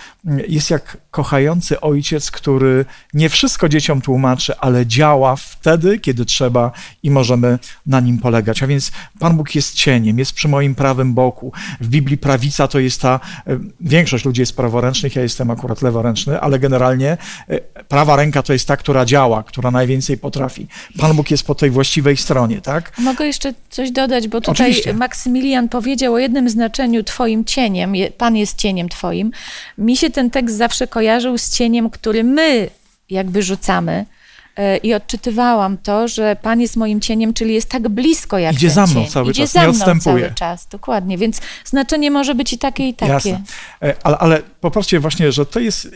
[0.48, 6.72] jest jak kochający ojciec, który nie wszystko dzieciom tłumaczy, ale działa wtedy, kiedy trzeba
[7.04, 8.64] i możemy na nim polegać.
[8.64, 11.52] A więc Pan Bóg jest cieniem, jest przy moim prawym boku.
[11.82, 16.40] W Biblii prawica to jest ta, e, większość ludzi jest praworęcznych, ja jestem akurat leworęczny,
[16.40, 20.68] ale generalnie e, prawa ręka to jest ta, która działa, która najwięcej potrafi.
[20.98, 22.98] Pan Bóg jest po tej właściwej stronie, tak?
[22.98, 24.94] Mogę jeszcze coś dodać, bo tutaj Oczywiście.
[24.94, 27.94] Maksymilian powiedział o jednym znaczeniu twoim cieniem.
[28.18, 29.32] Pan jest cieniem twoim.
[29.78, 32.70] Mi się ten tekst zawsze kojarzył z cieniem, który my
[33.10, 34.06] jakby rzucamy.
[34.58, 38.70] E, I odczytywałam to, że Pan jest moim cieniem, czyli jest tak blisko jak Idzie
[38.70, 39.08] za mną cień.
[39.12, 40.24] cały Idzie czas, za mną odstępuje.
[40.26, 41.18] cały czas, dokładnie.
[41.18, 43.12] Więc znaczenie może być i takie, i takie.
[43.12, 43.42] Jasne.
[43.84, 45.88] E, Ale, ale popatrzcie właśnie, że to jest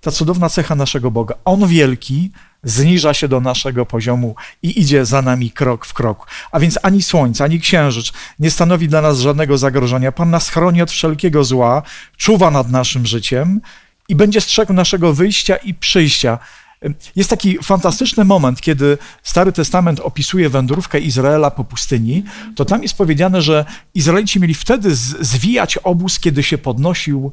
[0.00, 1.34] ta cudowna cecha naszego Boga.
[1.44, 2.30] On wielki
[2.64, 6.26] zniża się do naszego poziomu i idzie za nami krok w krok.
[6.52, 10.12] A więc ani słońce, ani księżyc nie stanowi dla nas żadnego zagrożenia.
[10.12, 11.82] Pan nas chroni od wszelkiego zła,
[12.16, 13.60] czuwa nad naszym życiem
[14.08, 16.38] i będzie strzegł naszego wyjścia i przyjścia.
[17.16, 22.24] Jest taki fantastyczny moment, kiedy Stary Testament opisuje wędrówkę Izraela po pustyni,
[22.56, 27.32] to tam jest powiedziane, że Izraelici mieli wtedy zwijać obóz, kiedy się podnosił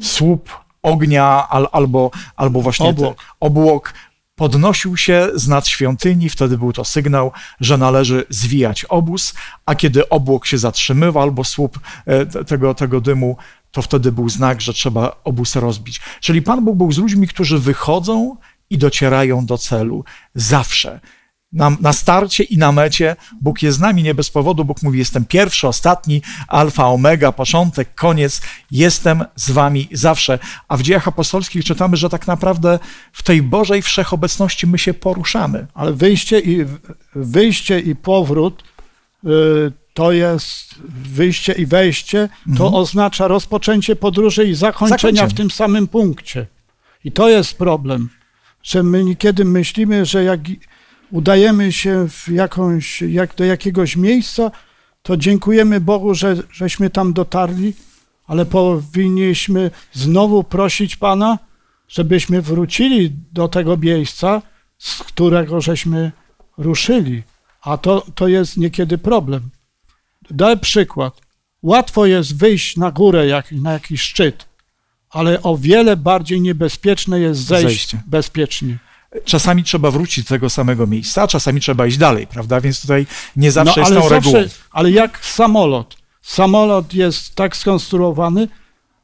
[0.00, 0.50] słup
[0.82, 3.16] ognia al, albo, albo właśnie obłok.
[3.18, 3.94] Te, obłok
[4.38, 9.34] podnosił się z nad świątyni, wtedy był to sygnał, że należy zwijać obóz,
[9.66, 13.36] a kiedy obłok się zatrzymywał albo słup e, tego, tego dymu,
[13.70, 16.00] to wtedy był znak, że trzeba obóz rozbić.
[16.20, 18.36] Czyli Pan Bóg był z ludźmi, którzy wychodzą
[18.70, 20.04] i docierają do celu.
[20.34, 21.00] Zawsze.
[21.52, 24.64] Na, na, starcie i na mecie Bóg jest z nami nie bez powodu.
[24.64, 28.40] Bóg mówi: Jestem pierwszy, ostatni, alfa, omega, początek, koniec.
[28.70, 30.38] Jestem z wami zawsze.
[30.68, 32.78] A w dziejach apostolskich czytamy, że tak naprawdę
[33.12, 35.66] w tej Bożej wszechobecności my się poruszamy.
[35.74, 36.64] Ale wyjście i,
[37.14, 38.64] wyjście i powrót
[39.24, 39.28] y,
[39.94, 42.74] to jest wyjście i wejście, to mhm.
[42.74, 45.30] oznacza rozpoczęcie podróży i zakończenia Zakończenie.
[45.30, 46.46] w tym samym punkcie.
[47.04, 48.08] I to jest problem
[48.68, 50.40] że my niekiedy myślimy, że jak
[51.10, 54.50] udajemy się w jakąś, jak do jakiegoś miejsca,
[55.02, 57.74] to dziękujemy Bogu, że żeśmy tam dotarli,
[58.26, 61.38] ale powinniśmy znowu prosić Pana,
[61.88, 64.42] żebyśmy wrócili do tego miejsca,
[64.78, 66.12] z którego żeśmy
[66.58, 67.22] ruszyli.
[67.62, 69.50] A to, to jest niekiedy problem.
[70.30, 71.20] Daj przykład.
[71.62, 74.47] Łatwo jest wyjść na górę, jak, na jakiś szczyt,
[75.10, 78.02] ale o wiele bardziej niebezpieczne jest zejść Zejście.
[78.06, 78.78] bezpiecznie.
[79.24, 82.60] Czasami trzeba wrócić do tego samego miejsca, czasami trzeba iść dalej, prawda?
[82.60, 84.44] Więc tutaj nie zawsze no, jest tą regułą.
[84.70, 85.96] Ale jak samolot.
[86.22, 88.48] Samolot jest tak skonstruowany,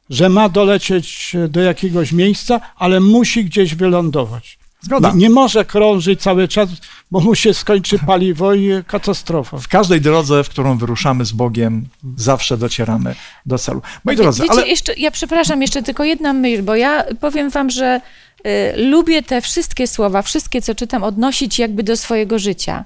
[0.09, 4.59] że ma dolecieć do jakiegoś miejsca, ale musi gdzieś wylądować.
[4.85, 5.11] Zgoda.
[5.11, 6.69] Nie, nie, może krążyć cały czas,
[7.11, 9.57] bo mu się skończy paliwo i katastrofa.
[9.57, 13.81] W każdej drodze, w którą wyruszamy z Bogiem, zawsze docieramy do celu.
[14.03, 14.67] Moi drodzy, Wiecie, ale...
[14.67, 18.01] jeszcze, ja przepraszam, jeszcze tylko jedna myśl, bo ja powiem wam, że
[18.45, 22.85] y, lubię te wszystkie słowa, wszystkie, co czytam, odnosić jakby do swojego życia.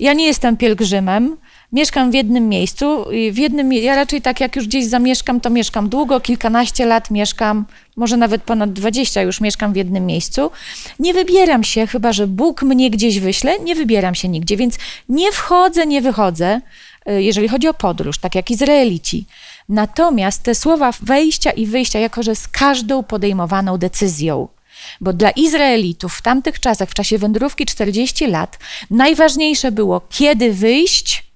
[0.00, 1.36] Ja nie jestem pielgrzymem,
[1.72, 5.88] mieszkam w jednym miejscu, w jednym, ja raczej tak jak już gdzieś zamieszkam, to mieszkam
[5.88, 7.64] długo, kilkanaście lat mieszkam,
[7.96, 10.50] może nawet ponad dwadzieścia już mieszkam w jednym miejscu.
[10.98, 15.32] Nie wybieram się, chyba że Bóg mnie gdzieś wyśle, nie wybieram się nigdzie, więc nie
[15.32, 16.60] wchodzę, nie wychodzę,
[17.10, 19.26] y, jeżeli chodzi o podróż, tak jak Izraelici.
[19.68, 24.48] Natomiast te słowa wejścia i wyjścia, jako że z każdą podejmowaną decyzją,
[25.00, 28.58] bo dla Izraelitów w tamtych czasach, w czasie wędrówki 40 lat,
[28.90, 31.31] najważniejsze było, kiedy wyjść,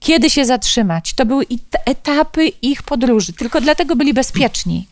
[0.00, 1.14] kiedy się zatrzymać.
[1.14, 1.44] To były
[1.84, 4.86] etapy ich podróży, tylko dlatego byli bezpieczni.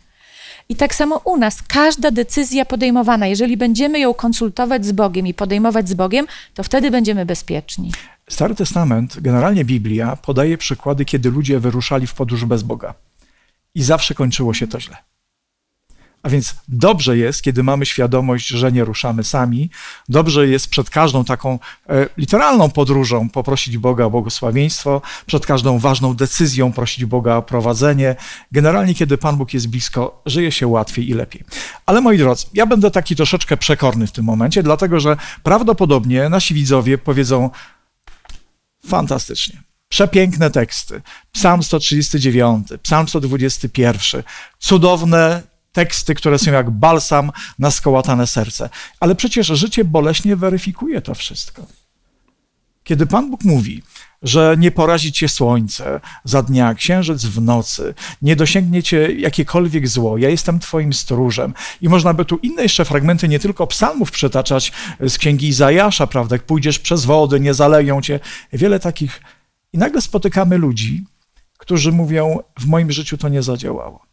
[0.69, 5.35] I tak samo u nas, każda decyzja podejmowana, jeżeli będziemy ją konsultować z Bogiem i
[5.35, 7.92] podejmować z Bogiem, to wtedy będziemy bezpieczni.
[8.31, 12.95] Stary Testament, generalnie Biblia, podaje przykłady, kiedy ludzie wyruszali w podróż bez Boga.
[13.75, 14.97] I zawsze kończyło się to źle.
[16.26, 19.70] A więc dobrze jest, kiedy mamy świadomość, że nie ruszamy sami.
[20.08, 21.58] Dobrze jest przed każdą taką
[21.88, 28.16] e, literalną podróżą poprosić Boga o błogosławieństwo, przed każdą ważną decyzją prosić Boga o prowadzenie.
[28.52, 31.44] Generalnie, kiedy Pan Bóg jest blisko, żyje się łatwiej i lepiej.
[31.86, 36.54] Ale moi drodzy, ja będę taki troszeczkę przekorny w tym momencie, dlatego że prawdopodobnie nasi
[36.54, 37.50] widzowie powiedzą
[38.86, 39.62] fantastycznie.
[39.88, 41.02] Przepiękne teksty.
[41.32, 44.22] Psalm 139, Psalm 121,
[44.58, 48.68] cudowne teksty, które są jak balsam na skołatane serce.
[49.00, 51.66] Ale przecież życie boleśnie weryfikuje to wszystko.
[52.84, 53.82] Kiedy Pan Bóg mówi,
[54.22, 60.18] że nie porazi cię słońce za dnia, księżyc w nocy, nie dosięgnie cię jakiekolwiek zło,
[60.18, 61.54] ja jestem twoim stróżem.
[61.80, 66.34] I można by tu inne jeszcze fragmenty, nie tylko psalmów przytaczać z księgi Izajasza, prawda,
[66.34, 68.20] jak pójdziesz przez wody, nie zaleją cię.
[68.52, 69.20] Wiele takich.
[69.72, 71.04] I nagle spotykamy ludzi,
[71.58, 74.06] którzy mówią, w moim życiu to nie zadziałało.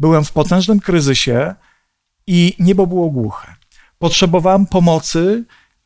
[0.00, 1.54] Byłem w potężnym kryzysie
[2.26, 3.54] i niebo było głuche.
[3.98, 5.44] Potrzebowałem pomocy,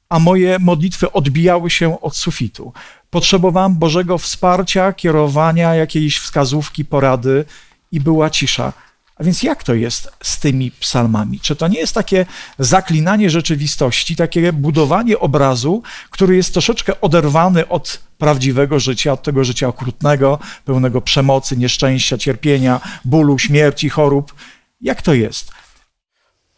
[0.09, 2.73] a moje modlitwy odbijały się od sufitu.
[3.11, 7.45] Potrzebowałem Bożego wsparcia, kierowania, jakiejś wskazówki, porady
[7.93, 8.73] i była cisza.
[9.17, 11.41] A więc jak to jest z tymi psalmami?
[11.41, 12.27] Czy to nie jest takie
[12.59, 19.69] zaklinanie rzeczywistości, takie budowanie obrazu, który jest troszeczkę oderwany od prawdziwego życia, od tego życia
[19.69, 24.35] okrutnego, pełnego przemocy, nieszczęścia, cierpienia, bólu, śmierci, chorób?
[24.81, 25.51] Jak to jest?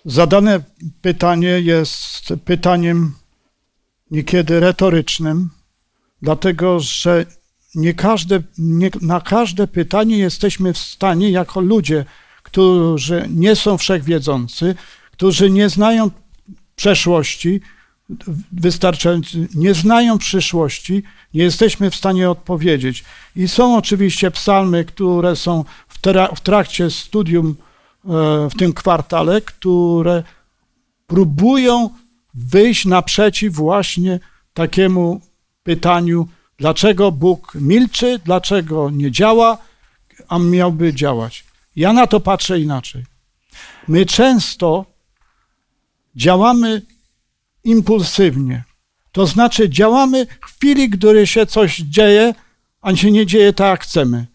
[0.04, 0.60] Zadane
[1.02, 3.14] pytanie jest pytaniem
[4.10, 5.50] niekiedy retorycznym,
[6.22, 7.26] dlatego że
[7.74, 12.04] nie każde, nie, na każde pytanie jesteśmy w stanie, jako ludzie,
[12.42, 14.74] którzy nie są wszechwiedzący,
[15.12, 16.10] którzy nie znają
[16.76, 17.60] przeszłości
[18.52, 21.02] wystarczająco, nie znają przyszłości,
[21.34, 23.04] nie jesteśmy w stanie odpowiedzieć.
[23.36, 28.08] I są oczywiście psalmy, które są w, tra w trakcie studium e,
[28.50, 30.22] w tym kwartale, które
[31.06, 31.90] próbują
[32.34, 34.20] wyjść naprzeciw właśnie
[34.54, 35.20] takiemu
[35.62, 39.58] pytaniu, dlaczego Bóg milczy, dlaczego nie działa,
[40.28, 41.44] a miałby działać.
[41.76, 43.04] Ja na to patrzę inaczej.
[43.88, 44.84] My często
[46.16, 46.82] działamy
[47.66, 48.64] impulsywnie.
[49.12, 52.34] To znaczy, działamy w chwili, gdy się coś dzieje,
[52.82, 54.26] a się nie dzieje tak, jak chcemy.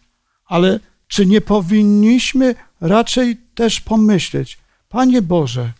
[0.46, 5.72] Ale czy nie powinniśmy raczej też pomyśleć, Panie Boże,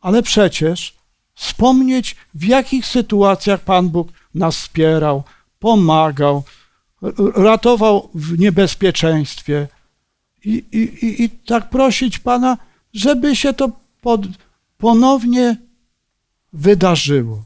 [0.00, 0.94] ale przecież
[1.34, 5.22] wspomnieć, w jakich sytuacjach Pan Bóg nas wspierał,
[5.58, 6.44] pomagał,
[7.34, 9.68] ratował w niebezpieczeństwie.
[10.44, 12.58] I, i, i tak prosić Pana,
[12.92, 14.20] żeby się to pod,
[14.78, 15.56] ponownie
[16.56, 17.44] wydarzyło.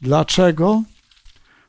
[0.00, 0.82] Dlaczego?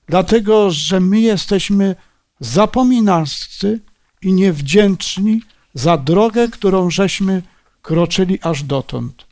[0.08, 1.96] Dlatego, że my jesteśmy
[2.40, 3.80] zapominalscy
[4.22, 5.42] i niewdzięczni
[5.74, 7.42] za drogę, którą żeśmy
[7.82, 9.26] kroczyli aż dotąd.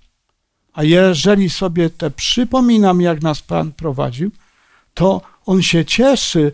[0.73, 4.31] A jeżeli sobie te przypominam, jak nas Pan prowadził,
[4.93, 6.51] to On się cieszy,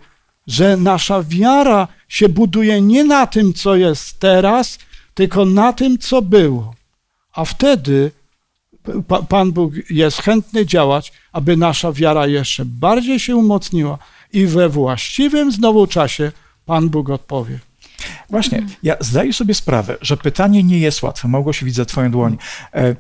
[0.48, 4.80] że nasza wiara się buduje nie na tym, co jest teraz,
[5.14, 6.76] tylko na tym, co było.
[7.34, 8.12] A wtedy
[9.30, 13.98] Pan Bóg jest chętny działać, aby nasza wiara jeszcze bardziej się umocniła
[14.34, 16.32] i we właściwym znowu czasie
[16.66, 17.60] Pan Bóg odpowie.
[18.30, 21.28] Właśnie, ja zdaję sobie sprawę, że pytanie nie jest łatwe.
[21.28, 22.38] Małgosiu, widzę Twoją dłoń.
[22.74, 22.96] E,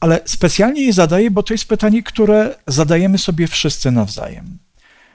[0.00, 4.58] ale specjalnie je zadaję, bo to jest pytanie, które zadajemy sobie wszyscy nawzajem.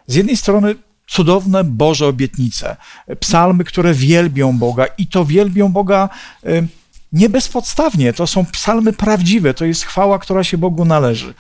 [0.08, 0.76] Z jednej strony
[1.08, 2.78] cudowne Boże obietnice,
[3.20, 6.10] psalmy, które wielbią Boga i to wielbią Boga
[7.12, 11.34] nie bezpodstawnie, to są psalmy prawdziwe, to jest chwała, która się Bogu należy.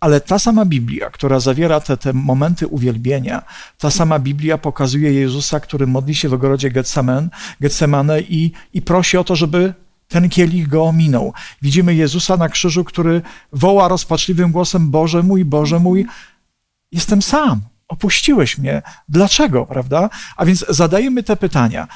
[0.00, 3.42] Ale ta sama Biblia, która zawiera te, te momenty uwielbienia,
[3.78, 6.70] ta sama Biblia pokazuje Jezusa, który modli się w ogrodzie
[7.60, 9.74] Getsemane i, i prosi o to, żeby
[10.08, 11.32] ten kielich go ominął.
[11.62, 16.06] Widzimy Jezusa na krzyżu, który woła rozpaczliwym głosem: Boże mój, Boże mój,
[16.92, 17.60] jestem sam.
[17.88, 18.82] Opuściłeś mnie.
[19.08, 20.10] Dlaczego, prawda?
[20.36, 21.88] A więc zadajemy te pytania.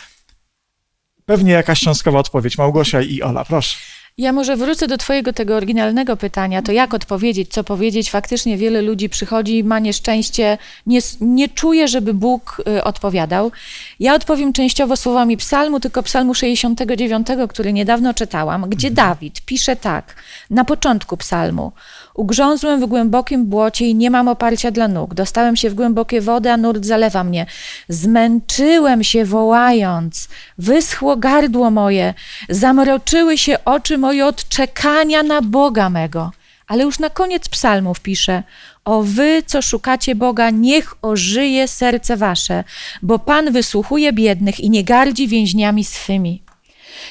[1.26, 2.58] Pewnie jakaś cząstkowa odpowiedź.
[2.58, 3.76] Małgosia i Ola, proszę.
[4.18, 8.10] Ja może wrócę do Twojego tego oryginalnego pytania, to jak odpowiedzieć, co powiedzieć.
[8.10, 13.52] Faktycznie wiele ludzi przychodzi, ma nieszczęście, nie, nie czuje, żeby Bóg y, odpowiadał.
[14.00, 19.08] Ja odpowiem częściowo słowami psalmu, tylko psalmu 69, który niedawno czytałam, gdzie mhm.
[19.08, 20.16] Dawid pisze tak,
[20.50, 21.72] na początku psalmu.
[22.14, 25.14] Ugrzązłem w głębokim błocie i nie mam oparcia dla nóg.
[25.14, 27.46] Dostałem się w głębokie wody, a nurt zalewa mnie.
[27.88, 30.28] Zmęczyłem się wołając.
[30.58, 32.14] Wyschło gardło moje.
[32.48, 36.30] Zamroczyły się oczy moje od czekania na Boga mego.
[36.66, 38.42] Ale już na koniec psalmów pisze:
[38.84, 42.64] O wy, co szukacie Boga, niech ożyje serce wasze,
[43.02, 46.41] bo Pan wysłuchuje biednych i nie gardzi więźniami swymi.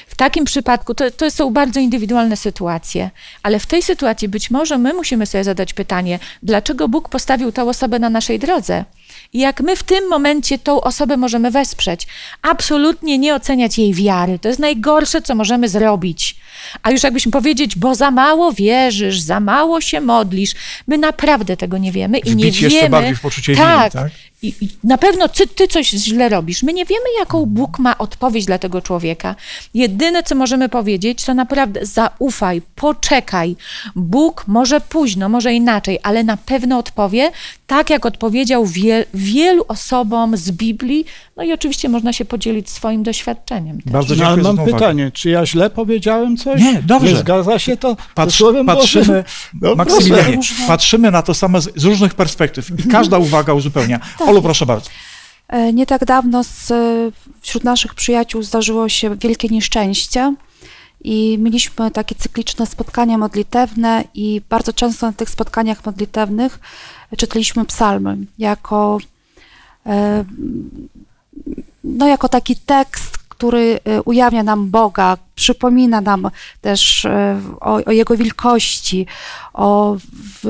[0.06, 3.10] W takim przypadku to, to są bardzo indywidualne sytuacje,
[3.42, 7.62] ale w tej sytuacji być może my musimy sobie zadać pytanie, dlaczego Bóg postawił tę
[7.62, 8.84] osobę na naszej drodze?
[9.32, 12.06] I jak my w tym momencie tą osobę możemy wesprzeć?
[12.42, 14.38] Absolutnie nie oceniać jej wiary.
[14.38, 16.36] To jest najgorsze, co możemy zrobić.
[16.82, 20.54] A już jakbyśmy powiedzieć, bo za mało wierzysz, za mało się modlisz,
[20.86, 22.90] my naprawdę tego nie wiemy i Wbić nie jeszcze wiemy.
[22.90, 24.12] bardziej w poczucie tak, winy, tak?
[24.42, 26.62] I, I, na pewno ty, ty coś źle robisz.
[26.62, 29.34] My nie wiemy, jaką Bóg ma odpowiedź dla tego człowieka.
[29.74, 33.56] Jedyne, co możemy powiedzieć, to naprawdę zaufaj, poczekaj.
[33.96, 37.30] Bóg może późno, może inaczej, ale na pewno odpowie,
[37.66, 41.04] tak jak odpowiedział wie, wielu osobom z Biblii.
[41.36, 43.82] No i oczywiście można się podzielić swoim doświadczeniem.
[43.82, 43.92] Też.
[43.92, 46.60] Bardzo dziękuję no, mam pytanie, czy ja źle powiedziałem coś?
[46.60, 47.12] Nie, dobrze.
[47.12, 47.96] Nie zgadza się to?
[48.14, 49.24] Patrz, patrzymy,
[49.62, 53.98] no, Maksymilianie, patrzymy na to samo z, z różnych perspektyw i każda uwaga uzupełnia.
[54.18, 54.31] tak.
[54.32, 54.90] Olu, proszę bardzo.
[55.48, 56.72] E, nie tak dawno z,
[57.40, 60.34] wśród naszych przyjaciół zdarzyło się wielkie nieszczęście
[61.04, 66.60] i mieliśmy takie cykliczne spotkania modlitewne i bardzo często na tych spotkaniach modlitewnych
[67.16, 68.98] czytaliśmy psalmy jako,
[69.86, 70.24] e,
[71.84, 76.30] no, jako taki tekst, który e, ujawnia nam Boga, przypomina nam
[76.60, 77.06] też
[77.60, 79.06] o, o, Jego wielkości,
[79.52, 79.96] o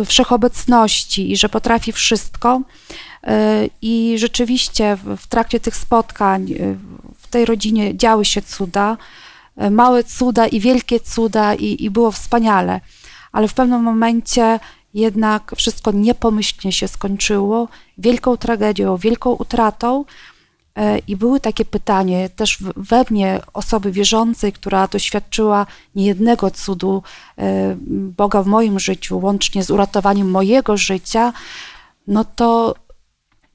[0.06, 2.60] wszechobecności i że potrafi wszystko.
[3.24, 6.56] E, I rzeczywiście w trakcie tych spotkań e,
[7.18, 8.96] w tej rodzinie działy się cuda,
[9.56, 12.80] e, małe cuda i wielkie cuda, i, i było wspaniale.
[13.32, 14.60] Ale w pewnym momencie
[14.94, 17.68] jednak wszystko niepomyślnie się skończyło,
[17.98, 20.04] wielką tragedią, wielką utratą.
[21.08, 27.02] I były takie pytanie też we mnie, osoby wierzącej, która doświadczyła niejednego cudu
[28.16, 31.32] Boga w moim życiu, łącznie z uratowaniem mojego życia,
[32.06, 32.74] no to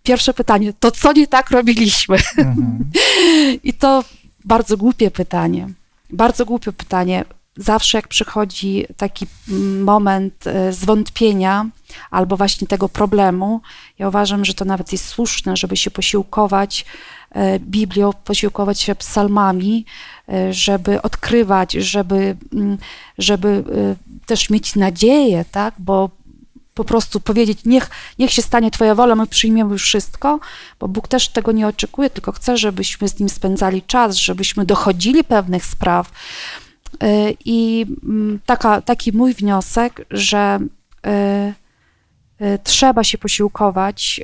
[0.03, 2.18] pierwsze pytanie, to co nie tak robiliśmy?
[2.38, 2.91] Mhm.
[3.70, 4.03] I to
[4.45, 5.68] bardzo głupie pytanie.
[6.09, 7.26] Bardzo głupie pytanie.
[7.57, 9.26] Zawsze jak przychodzi taki
[9.84, 11.70] moment e, zwątpienia
[12.11, 13.61] albo właśnie tego problemu,
[13.99, 16.85] ja uważam, że to nawet jest słuszne, żeby się posiłkować
[17.31, 19.85] e, Biblią, posiłkować się psalmami,
[20.29, 22.77] e, żeby odkrywać, żeby, mm,
[23.17, 23.63] żeby
[24.25, 25.73] też mieć nadzieję, tak?
[25.79, 26.09] bo
[26.73, 27.89] po prostu powiedzieć, niech,
[28.19, 30.39] niech się stanie Twoja wola, my przyjmiemy wszystko,
[30.79, 35.23] bo Bóg też tego nie oczekuje, tylko chce, żebyśmy z Nim spędzali czas, żebyśmy dochodzili
[35.23, 36.11] pewnych spraw.
[37.45, 40.59] I mm, taka, taki mój wniosek, że
[42.63, 44.21] trzeba się posiłkować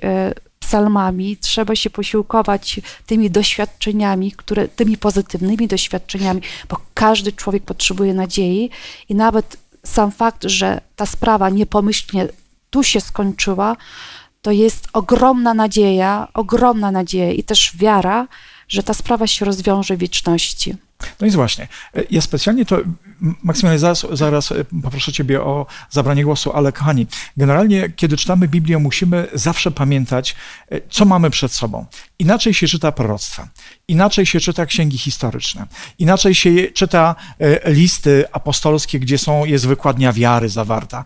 [0.59, 8.70] psalmami, trzeba się posiłkować tymi doświadczeniami, które, tymi pozytywnymi doświadczeniami, bo każdy człowiek potrzebuje nadziei
[9.09, 12.28] i nawet sam fakt, że ta sprawa niepomyślnie
[12.70, 13.78] tu się skończyła,
[14.41, 18.28] to jest ogromna nadzieja, ogromna nadzieja i też wiara,
[18.68, 20.76] że ta sprawa się rozwiąże w wieczności.
[21.20, 21.68] No i właśnie.
[22.12, 22.78] Ja specjalnie to,
[23.43, 28.78] Maksymilianie, zaraz, zaraz e, poproszę Ciebie o zabranie głosu, ale kochani, generalnie, kiedy czytamy Biblię,
[28.78, 30.36] musimy zawsze pamiętać,
[30.70, 31.86] e, co mamy przed sobą.
[32.20, 33.47] Inaczej się czyta proroctwa,
[33.88, 35.66] inaczej się czyta księgi historyczne,
[35.99, 41.04] inaczej się czyta e, listy apostolskie, gdzie są, jest wykładnia wiary zawarta.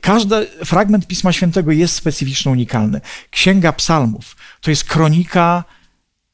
[0.00, 3.00] Każdy fragment Pisma Świętego jest specyficzny, unikalny.
[3.30, 5.64] Księga Psalmów to jest kronika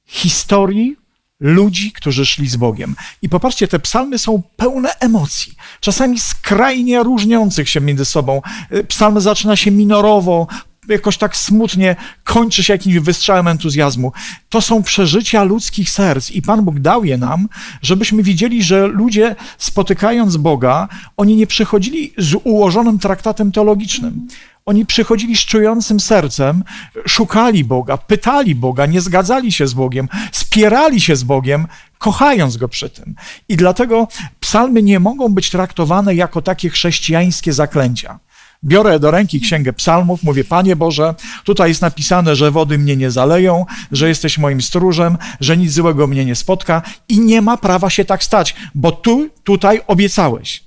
[0.07, 1.06] historii,
[1.41, 2.97] ludzi, którzy szli z Bogiem.
[3.23, 8.43] I popatrzcie, te psalmy są pełne emocji, czasami skrajnie różniących się między sobą.
[8.73, 10.47] Y, psalm zaczyna się minorowo,
[10.89, 14.13] jakoś tak smutnie, kończy się jakimś wystrzałem entuzjazmu.
[14.49, 17.49] To są przeżycia ludzkich serc i Pan Bóg dał je nam,
[17.83, 24.29] żebyśmy widzieli, że ludzie spotykając Boga, oni nie przychodzili z ułożonym traktatem teologicznym.
[24.67, 26.65] Oni przychodzili z czującym sercem,
[27.07, 31.67] szukali Boga, pytali Boga, nie zgadzali się z Bogiem, spierali się z Bogiem,
[31.99, 33.15] kochając Go przy tym.
[33.49, 34.09] I dlatego
[34.41, 38.19] psalmy nie mogą być traktowane jako takie chrześcijańskie zaklęcia.
[38.65, 41.15] Biorę do ręki księgę psalmów, mówię, Panie Boże,
[41.45, 46.07] tutaj jest napisane, że wody mnie nie zaleją, że jesteś moim stróżem, że nic złego
[46.07, 50.65] mnie nie spotka i nie ma prawa się tak stać, bo tu, tutaj obiecałeś.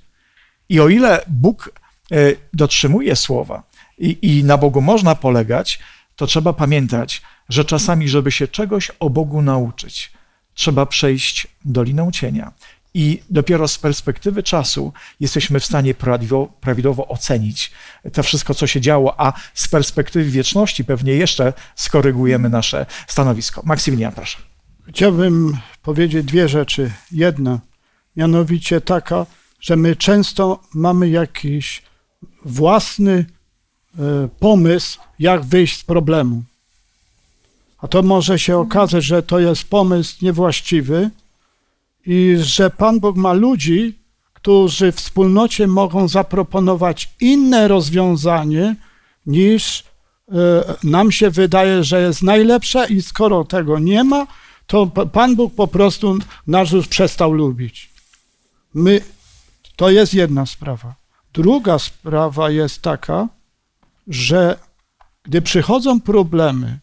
[0.68, 1.72] I o ile Bóg
[2.12, 2.16] e,
[2.52, 3.69] dotrzymuje słowa,
[4.00, 5.78] i, i na Bogu można polegać,
[6.16, 10.12] to trzeba pamiętać, że czasami, żeby się czegoś o Bogu nauczyć,
[10.54, 12.52] trzeba przejść doliną cienia.
[12.94, 17.70] I dopiero z perspektywy czasu jesteśmy w stanie prawidłowo, prawidłowo ocenić
[18.12, 23.62] to wszystko, co się działo, a z perspektywy wieczności pewnie jeszcze skorygujemy nasze stanowisko.
[23.64, 24.38] Maksymilian, proszę.
[24.88, 26.90] Chciałbym powiedzieć dwie rzeczy.
[27.12, 27.60] Jedna,
[28.16, 29.26] mianowicie taka,
[29.60, 31.82] że my często mamy jakiś
[32.44, 33.26] własny
[34.38, 36.42] pomysł, jak wyjść z problemu.
[37.78, 41.10] A to może się okazać, że to jest pomysł niewłaściwy
[42.06, 43.98] i że Pan Bóg ma ludzi,
[44.34, 48.76] którzy w wspólnocie mogą zaproponować inne rozwiązanie
[49.26, 49.84] niż
[50.28, 50.34] e,
[50.84, 54.26] nam się wydaje, że jest najlepsze i skoro tego nie ma,
[54.66, 57.90] to Pan Bóg po prostu nas już przestał lubić.
[58.74, 59.00] My,
[59.76, 60.94] to jest jedna sprawa.
[61.32, 63.28] Druga sprawa jest taka,
[64.10, 64.58] że
[65.22, 66.78] gdy przychodzą problemy,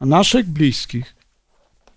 [0.00, 1.14] naszych bliskich,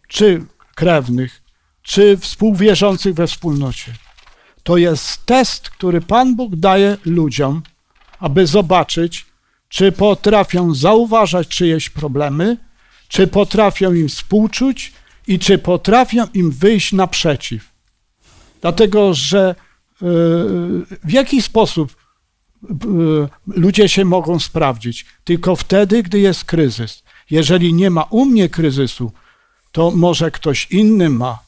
[0.07, 1.41] czy krewnych,
[1.81, 3.93] czy współwierzących we wspólnocie.
[4.63, 7.61] To jest test, który Pan Bóg daje ludziom,
[8.19, 9.25] aby zobaczyć,
[9.69, 12.57] czy potrafią zauważać czyjeś problemy,
[13.07, 14.93] czy potrafią im współczuć
[15.27, 17.71] i czy potrafią im wyjść naprzeciw.
[18.61, 19.55] Dlatego, że e,
[21.03, 22.02] w jaki sposób
[23.47, 25.05] ludzie się mogą sprawdzić?
[25.23, 27.03] Tylko wtedy, gdy jest kryzys.
[27.29, 29.11] Jeżeli nie ma u mnie kryzysu,
[29.71, 31.39] to może ktoś inny ma.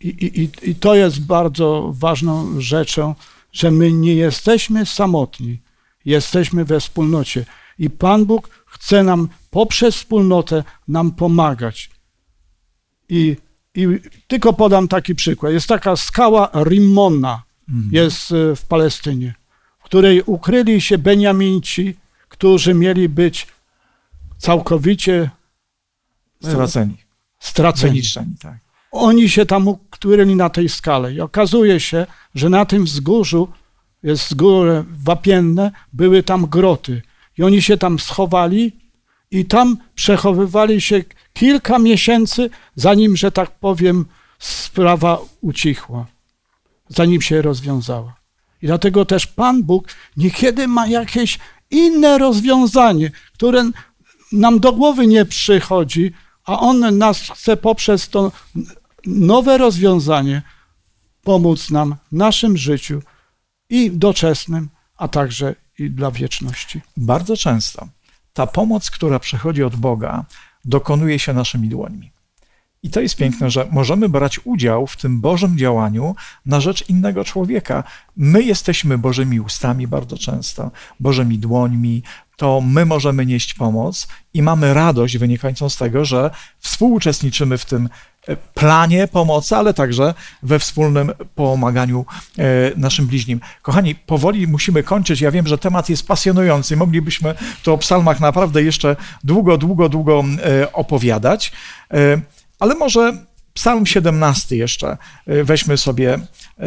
[0.00, 3.14] I, i, I to jest bardzo ważną rzeczą,
[3.52, 5.60] że my nie jesteśmy samotni,
[6.04, 7.44] jesteśmy we wspólnocie.
[7.78, 11.90] I Pan Bóg chce nam poprzez wspólnotę nam pomagać.
[13.08, 13.36] I,
[13.74, 13.86] i
[14.28, 15.52] tylko podam taki przykład.
[15.52, 17.88] Jest taka skała Rimona, mhm.
[17.92, 19.34] jest e, w Palestynie,
[19.92, 21.96] której ukryli się Beniaminci,
[22.28, 23.46] którzy mieli być
[24.38, 25.30] całkowicie
[26.44, 26.96] e, straceni.
[27.38, 28.02] Straceni.
[28.40, 28.58] Tak.
[28.92, 33.48] Oni się tam ukryli na tej skale i okazuje się, że na tym wzgórzu,
[34.02, 37.02] jest wzgórze wapienne, były tam groty.
[37.38, 38.72] I oni się tam schowali
[39.30, 44.04] i tam przechowywali się kilka miesięcy, zanim, że tak powiem,
[44.38, 46.06] sprawa ucichła,
[46.88, 48.21] zanim się rozwiązała.
[48.62, 51.38] I dlatego też Pan Bóg niekiedy ma jakieś
[51.70, 53.70] inne rozwiązanie, które
[54.32, 56.12] nam do głowy nie przychodzi,
[56.44, 58.32] a On nas chce poprzez to
[59.06, 60.42] nowe rozwiązanie
[61.22, 63.02] pomóc nam w naszym życiu
[63.68, 66.80] i doczesnym, a także i dla wieczności.
[66.96, 67.88] Bardzo często
[68.32, 70.24] ta pomoc, która przychodzi od Boga,
[70.64, 72.12] dokonuje się naszymi dłońmi.
[72.82, 76.14] I to jest piękne, że możemy brać udział w tym Bożym działaniu
[76.46, 77.84] na rzecz innego człowieka.
[78.16, 80.70] My jesteśmy Bożymi ustami bardzo często,
[81.00, 82.02] Bożymi dłońmi,
[82.36, 87.88] to my możemy nieść pomoc i mamy radość wynikającą z tego, że współuczestniczymy w tym
[88.26, 92.06] e, planie pomocy, ale także we wspólnym pomaganiu
[92.38, 92.42] e,
[92.76, 93.40] naszym bliźnim.
[93.62, 95.20] Kochani, powoli musimy kończyć.
[95.20, 96.76] Ja wiem, że temat jest pasjonujący.
[96.76, 101.52] Moglibyśmy tu o psalmach naprawdę jeszcze długo, długo, długo e, opowiadać,
[102.62, 104.96] ale może psalm 17 jeszcze
[105.26, 106.18] weźmy sobie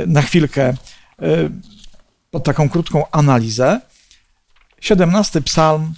[0.08, 0.74] na chwilkę
[2.32, 3.82] pod taką krótką analizę.
[4.82, 5.94] 17 psalm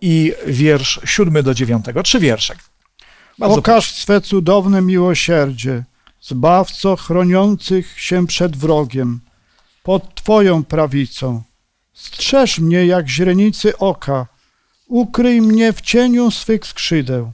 [0.00, 1.84] i wiersz 7 do 9.
[2.04, 2.58] Trzy wierszek.
[3.38, 4.02] Bardzo Okaż proszę.
[4.02, 5.84] swe cudowne miłosierdzie,
[6.20, 9.20] zbawco chroniących się przed wrogiem,
[9.82, 11.42] pod Twoją prawicą.
[11.92, 14.26] Strzeż mnie jak źrenicy oka,
[14.86, 17.32] ukryj mnie w cieniu swych skrzydeł.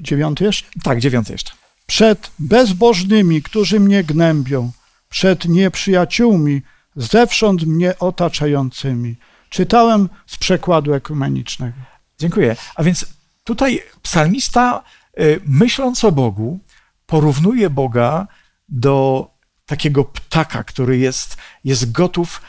[0.00, 0.66] Dziewiąty jeszcze?
[0.82, 1.52] Tak, dziewiąty jeszcze.
[1.86, 4.70] Przed bezbożnymi, którzy mnie gnębią,
[5.08, 6.62] przed nieprzyjaciółmi,
[6.96, 9.16] zewsząd mnie otaczającymi.
[9.48, 11.76] Czytałem z przekładu ekumenicznego.
[12.18, 12.56] Dziękuję.
[12.74, 13.06] A więc
[13.44, 14.82] tutaj psalmista,
[15.20, 16.58] y, myśląc o Bogu,
[17.06, 18.26] porównuje Boga
[18.68, 19.26] do
[19.66, 22.42] takiego ptaka, który jest, jest gotów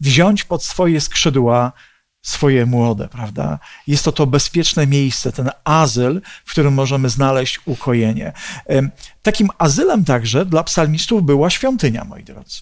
[0.00, 1.72] wziąć pod swoje skrzydła
[2.28, 3.58] swoje młode, prawda?
[3.86, 8.32] Jest to to bezpieczne miejsce, ten azyl, w którym możemy znaleźć ukojenie.
[9.22, 12.60] Takim azylem także dla psalmistów była świątynia, moi drodzy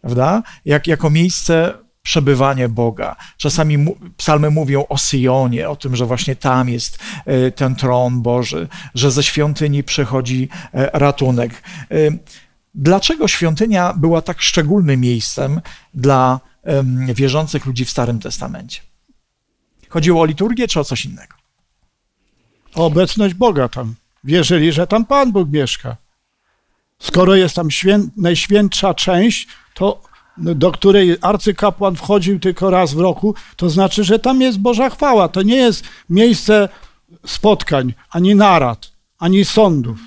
[0.00, 0.42] prawda?
[0.64, 3.16] Jak, jako miejsce przebywania Boga.
[3.36, 3.86] Czasami
[4.16, 9.10] psalmy mówią o Syjonie, o tym, że właśnie tam jest e, ten tron Boży, że
[9.10, 11.62] ze świątyni przychodzi e, ratunek.
[12.80, 15.60] Dlaczego świątynia była tak szczególnym miejscem
[15.94, 16.40] dla
[17.14, 18.80] wierzących ludzi w Starym Testamencie?
[19.88, 21.34] Chodziło o liturgię czy o coś innego?
[22.74, 23.94] O obecność Boga tam.
[24.24, 25.96] Wierzyli, że tam Pan Bóg mieszka.
[26.98, 30.02] Skoro jest tam świę, najświętsza część, to
[30.36, 35.28] do której arcykapłan wchodził tylko raz w roku, to znaczy, że tam jest Boża chwała.
[35.28, 36.68] To nie jest miejsce
[37.26, 39.98] spotkań, ani narad, ani sądów.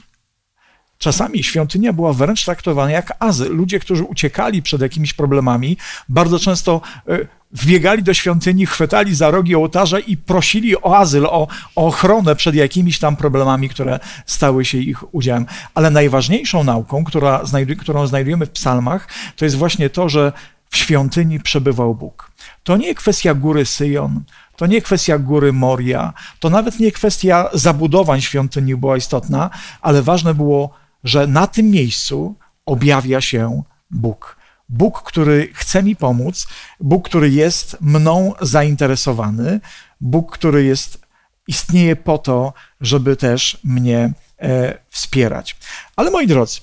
[1.02, 3.56] Czasami świątynia była wręcz traktowana jak azyl.
[3.56, 5.78] Ludzie, którzy uciekali przed jakimiś problemami,
[6.10, 7.18] bardzo często e,
[7.52, 12.56] wbiegali do świątyni, chwytali za rogi ołtarza i prosili o azyl, o, o ochronę przed
[12.56, 15.46] jakimiś tam problemami, które stały się ich udziałem.
[15.74, 17.42] Ale najważniejszą nauką, która,
[17.80, 20.32] którą znajdujemy w psalmach, to jest właśnie to, że
[20.70, 22.32] w świątyni przebywał Bóg.
[22.64, 24.22] To nie kwestia góry Syjon,
[24.56, 29.50] to nie kwestia góry Moria, to nawet nie kwestia zabudowań świątyni była istotna,
[29.82, 32.36] ale ważne było, że na tym miejscu
[32.66, 34.42] objawia się Bóg.
[34.70, 36.48] Bóg, który chce mi pomóc,
[36.80, 39.60] Bóg, który jest mną zainteresowany,
[40.02, 41.02] Bóg, który jest,
[41.48, 45.56] istnieje po to, żeby też mnie e, wspierać.
[45.96, 46.60] Ale moi drodzy,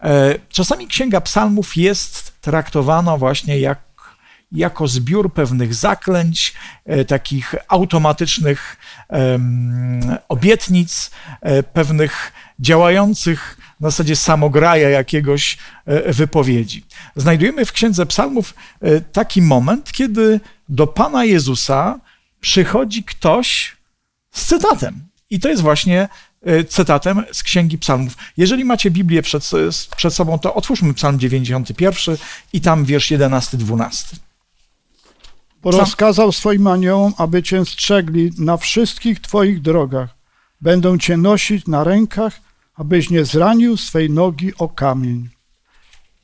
[0.00, 3.78] e, czasami Księga Psalmów jest traktowana właśnie jak,
[4.52, 8.76] jako zbiór pewnych zaklęć, e, takich automatycznych
[10.28, 16.84] obietnic, e, pewnych działających na zasadzie samograja jakiegoś e, wypowiedzi.
[17.16, 18.54] Znajdujemy w Księdze Psalmów
[19.12, 22.00] taki moment, kiedy do Pana Jezusa
[22.40, 23.76] przychodzi ktoś
[24.30, 25.00] z cytatem.
[25.30, 26.08] I to jest właśnie
[26.48, 28.16] Y, cytatem z Księgi Psalmów.
[28.36, 29.50] Jeżeli macie Biblię przed,
[29.96, 32.16] przed sobą, to otwórzmy Psalm 91
[32.52, 34.16] i tam wiersz 11-12.
[35.62, 40.10] Bo rozkazał swoim aniołom, aby cię strzegli na wszystkich twoich drogach.
[40.60, 42.40] Będą cię nosić na rękach,
[42.74, 45.28] abyś nie zranił swej nogi o kamień.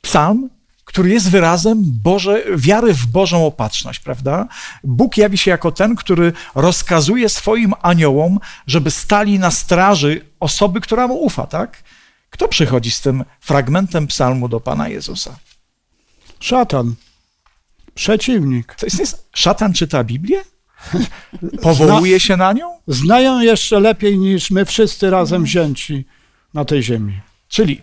[0.00, 0.50] Psalm
[0.88, 4.48] który jest wyrazem Boże, wiary w Bożą opatrzność, prawda?
[4.84, 11.08] Bóg jawi się jako ten, który rozkazuje swoim aniołom, żeby stali na straży osoby, która
[11.08, 11.82] mu ufa, tak?
[12.30, 15.36] Kto przychodzi z tym fragmentem psalmu do Pana Jezusa?
[16.40, 16.94] Szatan,
[17.94, 18.74] przeciwnik.
[18.74, 20.42] To jest, jest, szatan czyta Biblię?
[21.62, 22.78] Powołuje się na nią?
[22.86, 26.06] Znają jeszcze lepiej niż my wszyscy razem wzięci
[26.54, 27.20] na tej ziemi.
[27.48, 27.82] Czyli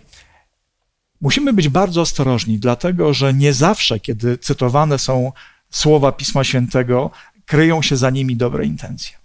[1.20, 5.32] Musimy być bardzo ostrożni, dlatego że nie zawsze, kiedy cytowane są
[5.70, 7.10] słowa Pisma Świętego,
[7.46, 9.16] kryją się za nimi dobre intencje.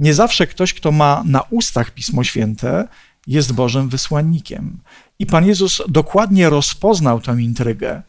[0.00, 2.88] Nie zawsze ktoś, kto ma na ustach Pismo Święte,
[3.26, 4.78] jest Bożym wysłannikiem.
[5.18, 8.02] I Pan Jezus dokładnie rozpoznał tę intrygę,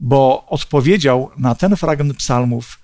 [0.00, 2.80] bo odpowiedział na ten fragment psalmów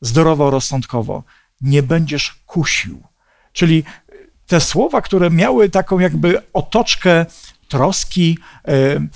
[0.00, 1.22] zdrowo-rozsądkowo:
[1.60, 3.02] Nie będziesz kusił.
[3.52, 3.84] Czyli
[4.48, 7.26] te słowa, które miały taką jakby otoczkę
[7.68, 8.38] troski.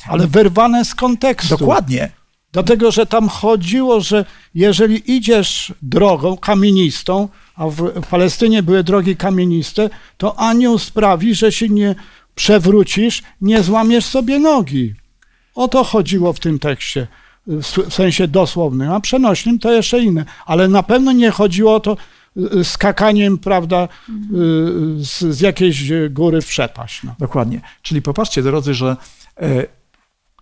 [0.09, 1.57] Ale wyrwane z kontekstu.
[1.57, 2.11] Dokładnie.
[2.53, 4.25] Dlatego, że tam chodziło, że
[4.55, 11.69] jeżeli idziesz drogą kamienistą, a w Palestynie były drogi kamieniste, to anioł sprawi, że się
[11.69, 11.95] nie
[12.35, 14.95] przewrócisz, nie złamiesz sobie nogi.
[15.55, 17.07] O to chodziło w tym tekście,
[17.47, 20.25] w sensie dosłownym, a przenośnym to jeszcze inne.
[20.47, 21.97] Ale na pewno nie chodziło o to,
[22.63, 24.15] skakaniem, prawda, y,
[25.05, 27.03] z, z jakiejś góry w przepaść.
[27.03, 27.15] No.
[27.19, 27.61] Dokładnie.
[27.83, 28.97] Czyli popatrzcie, drodzy, że
[29.41, 29.67] e,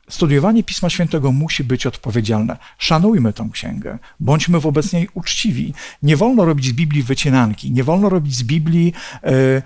[0.08, 2.56] studiowanie Pisma Świętego musi być odpowiedzialne.
[2.78, 5.74] Szanujmy tą księgę, bądźmy wobec niej uczciwi.
[6.02, 9.62] Nie wolno robić z Biblii wycinanki, nie wolno robić z Biblii e,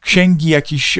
[0.00, 0.98] księgi jakichś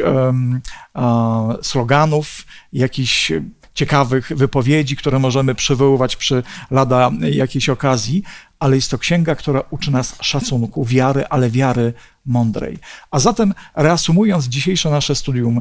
[1.62, 3.32] sloganów, jakichś
[3.74, 8.22] ciekawych wypowiedzi, które możemy przywoływać przy lada jakiejś okazji,
[8.58, 11.92] ale jest to księga, która uczy nas szacunku, wiary, ale wiary
[12.26, 12.78] mądrej.
[13.10, 15.60] A zatem, reasumując dzisiejsze nasze studium,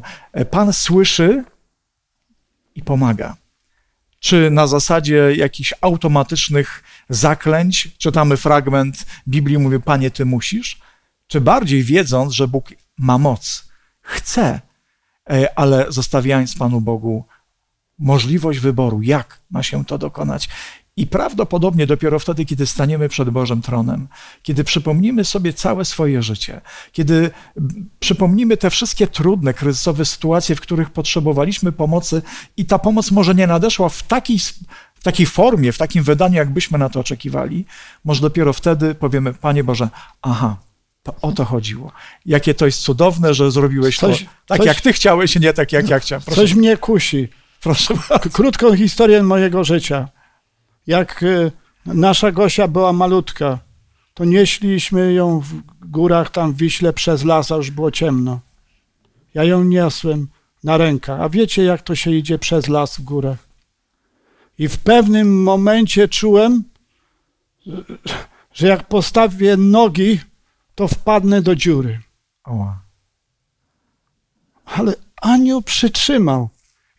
[0.52, 1.44] Pan słyszy
[2.76, 3.36] i pomaga.
[4.20, 10.80] Czy na zasadzie jakichś automatycznych zaklęć czytamy fragment Biblii, mówi: Panie, ty musisz?
[11.28, 13.70] Czy bardziej wiedząc, że Bóg ma moc,
[14.02, 14.62] chce,
[15.30, 17.26] e, ale zostawiając Panu Bogu
[18.00, 20.50] możliwość wyboru, jak ma się to dokonać.
[21.00, 24.08] I prawdopodobnie dopiero wtedy, kiedy staniemy przed Bożym tronem,
[24.44, 27.32] kiedy przypomnimy sobie całe swoje życie, kiedy
[28.00, 32.22] przypomnimy te wszystkie trudne, kryzysowe sytuacje, w których potrzebowaliśmy pomocy
[32.58, 34.40] i ta pomoc może nie nadeszła w takiej,
[34.96, 37.66] w takiej formie, w takim wydaniu, jakbyśmy na to oczekiwali,
[38.06, 39.90] może dopiero wtedy powiemy, Panie Boże,
[40.22, 40.58] aha,
[41.04, 41.92] to o to chodziło.
[42.26, 45.72] Jakie to jest cudowne, że zrobiłeś coś, to tak, coś, jak Ty chciałeś, nie tak,
[45.72, 46.24] jak ja chciałem.
[46.24, 46.42] Proszę.
[46.42, 47.28] Coś mnie kusi.
[47.60, 48.30] Proszę bardzo.
[48.30, 50.10] Krótką historię mojego życia.
[50.88, 51.52] Jak e,
[51.86, 53.60] nasza Gosia była malutka,
[54.14, 58.40] to nieśliśmy ją w górach tam w Wiśle przez las, a już było ciemno.
[59.34, 60.28] Ja ją niosłem
[60.64, 61.22] na rękach.
[61.22, 63.50] A wiecie, jak to się idzie przez las w górach?
[64.60, 66.64] I w pewnym momencie czułem,
[68.54, 70.20] że jak postawię nogi,
[70.76, 72.00] to wpadnę do dziury.
[74.66, 76.50] Ale anioł przytrzymał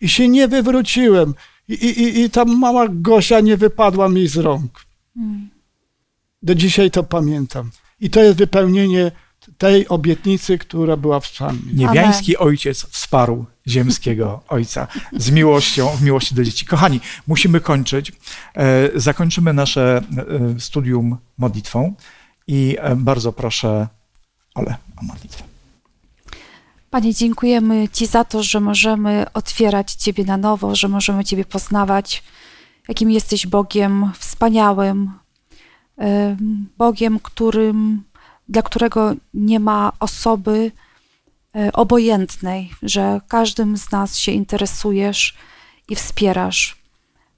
[0.01, 1.35] i się nie wywróciłem.
[1.69, 4.85] I, i, i ta mała Gosia nie wypadła mi z rąk.
[6.43, 7.71] Do dzisiaj to pamiętam.
[8.01, 9.13] I to jest wypełnienie
[9.59, 11.73] tej obietnicy, która była w psalmie.
[11.73, 14.87] Niebiański ojciec wsparł ziemskiego ojca
[15.17, 16.67] z miłością, w miłości do dzieci.
[16.67, 18.13] Kochani, musimy kończyć.
[18.55, 20.03] E, zakończymy nasze
[20.57, 21.95] e, studium modlitwą
[22.47, 23.89] i e, bardzo proszę
[24.55, 25.50] Ole o modlitwę.
[26.91, 32.23] Panie, dziękujemy Ci za to, że możemy otwierać Ciebie na nowo, że możemy Ciebie poznawać,
[32.89, 35.13] jakim jesteś Bogiem wspaniałym,
[36.79, 38.03] Bogiem, którym,
[38.49, 40.73] dla którego nie ma osoby
[41.57, 45.37] e, obojętnej, że każdym z nas się interesujesz
[45.89, 46.77] i wspierasz.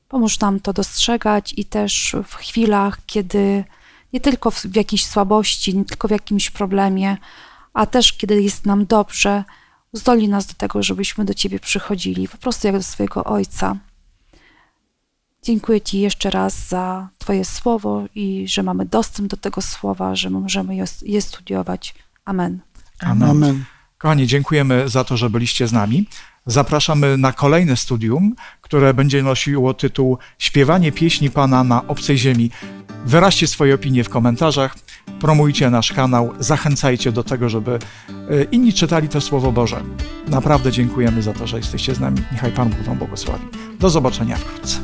[0.09, 3.65] Pomóż nam to dostrzegać i też w chwilach, kiedy
[4.13, 7.17] nie tylko w jakiejś słabości, nie tylko w jakimś problemie,
[7.73, 9.45] a też kiedy jest nam dobrze,
[9.93, 13.77] uzdolni nas do tego, żebyśmy do Ciebie przychodzili, po prostu jak do swojego Ojca.
[15.43, 20.31] Dziękuję Ci jeszcze raz za Twoje słowo i że mamy dostęp do tego słowa, że
[20.31, 21.95] możemy je, je studiować.
[22.25, 22.61] Amen.
[23.01, 23.31] Amen.
[23.31, 23.65] Amen.
[23.99, 26.07] Kochani, dziękujemy za to, że byliście z nami.
[26.47, 32.51] Zapraszamy na kolejne studium, które będzie nosiło tytuł Śpiewanie pieśni Pana na obcej ziemi.
[33.07, 34.77] Wyraźcie swoje opinie w komentarzach,
[35.21, 37.79] promujcie nasz kanał, zachęcajcie do tego, żeby
[38.31, 39.81] e, inni czytali to Słowo Boże.
[40.29, 42.19] Naprawdę dziękujemy za to, że jesteście z nami.
[42.33, 43.45] Niechaj Pan Bóg Wam błogosławi.
[43.81, 44.79] Do zobaczenia wkrótce.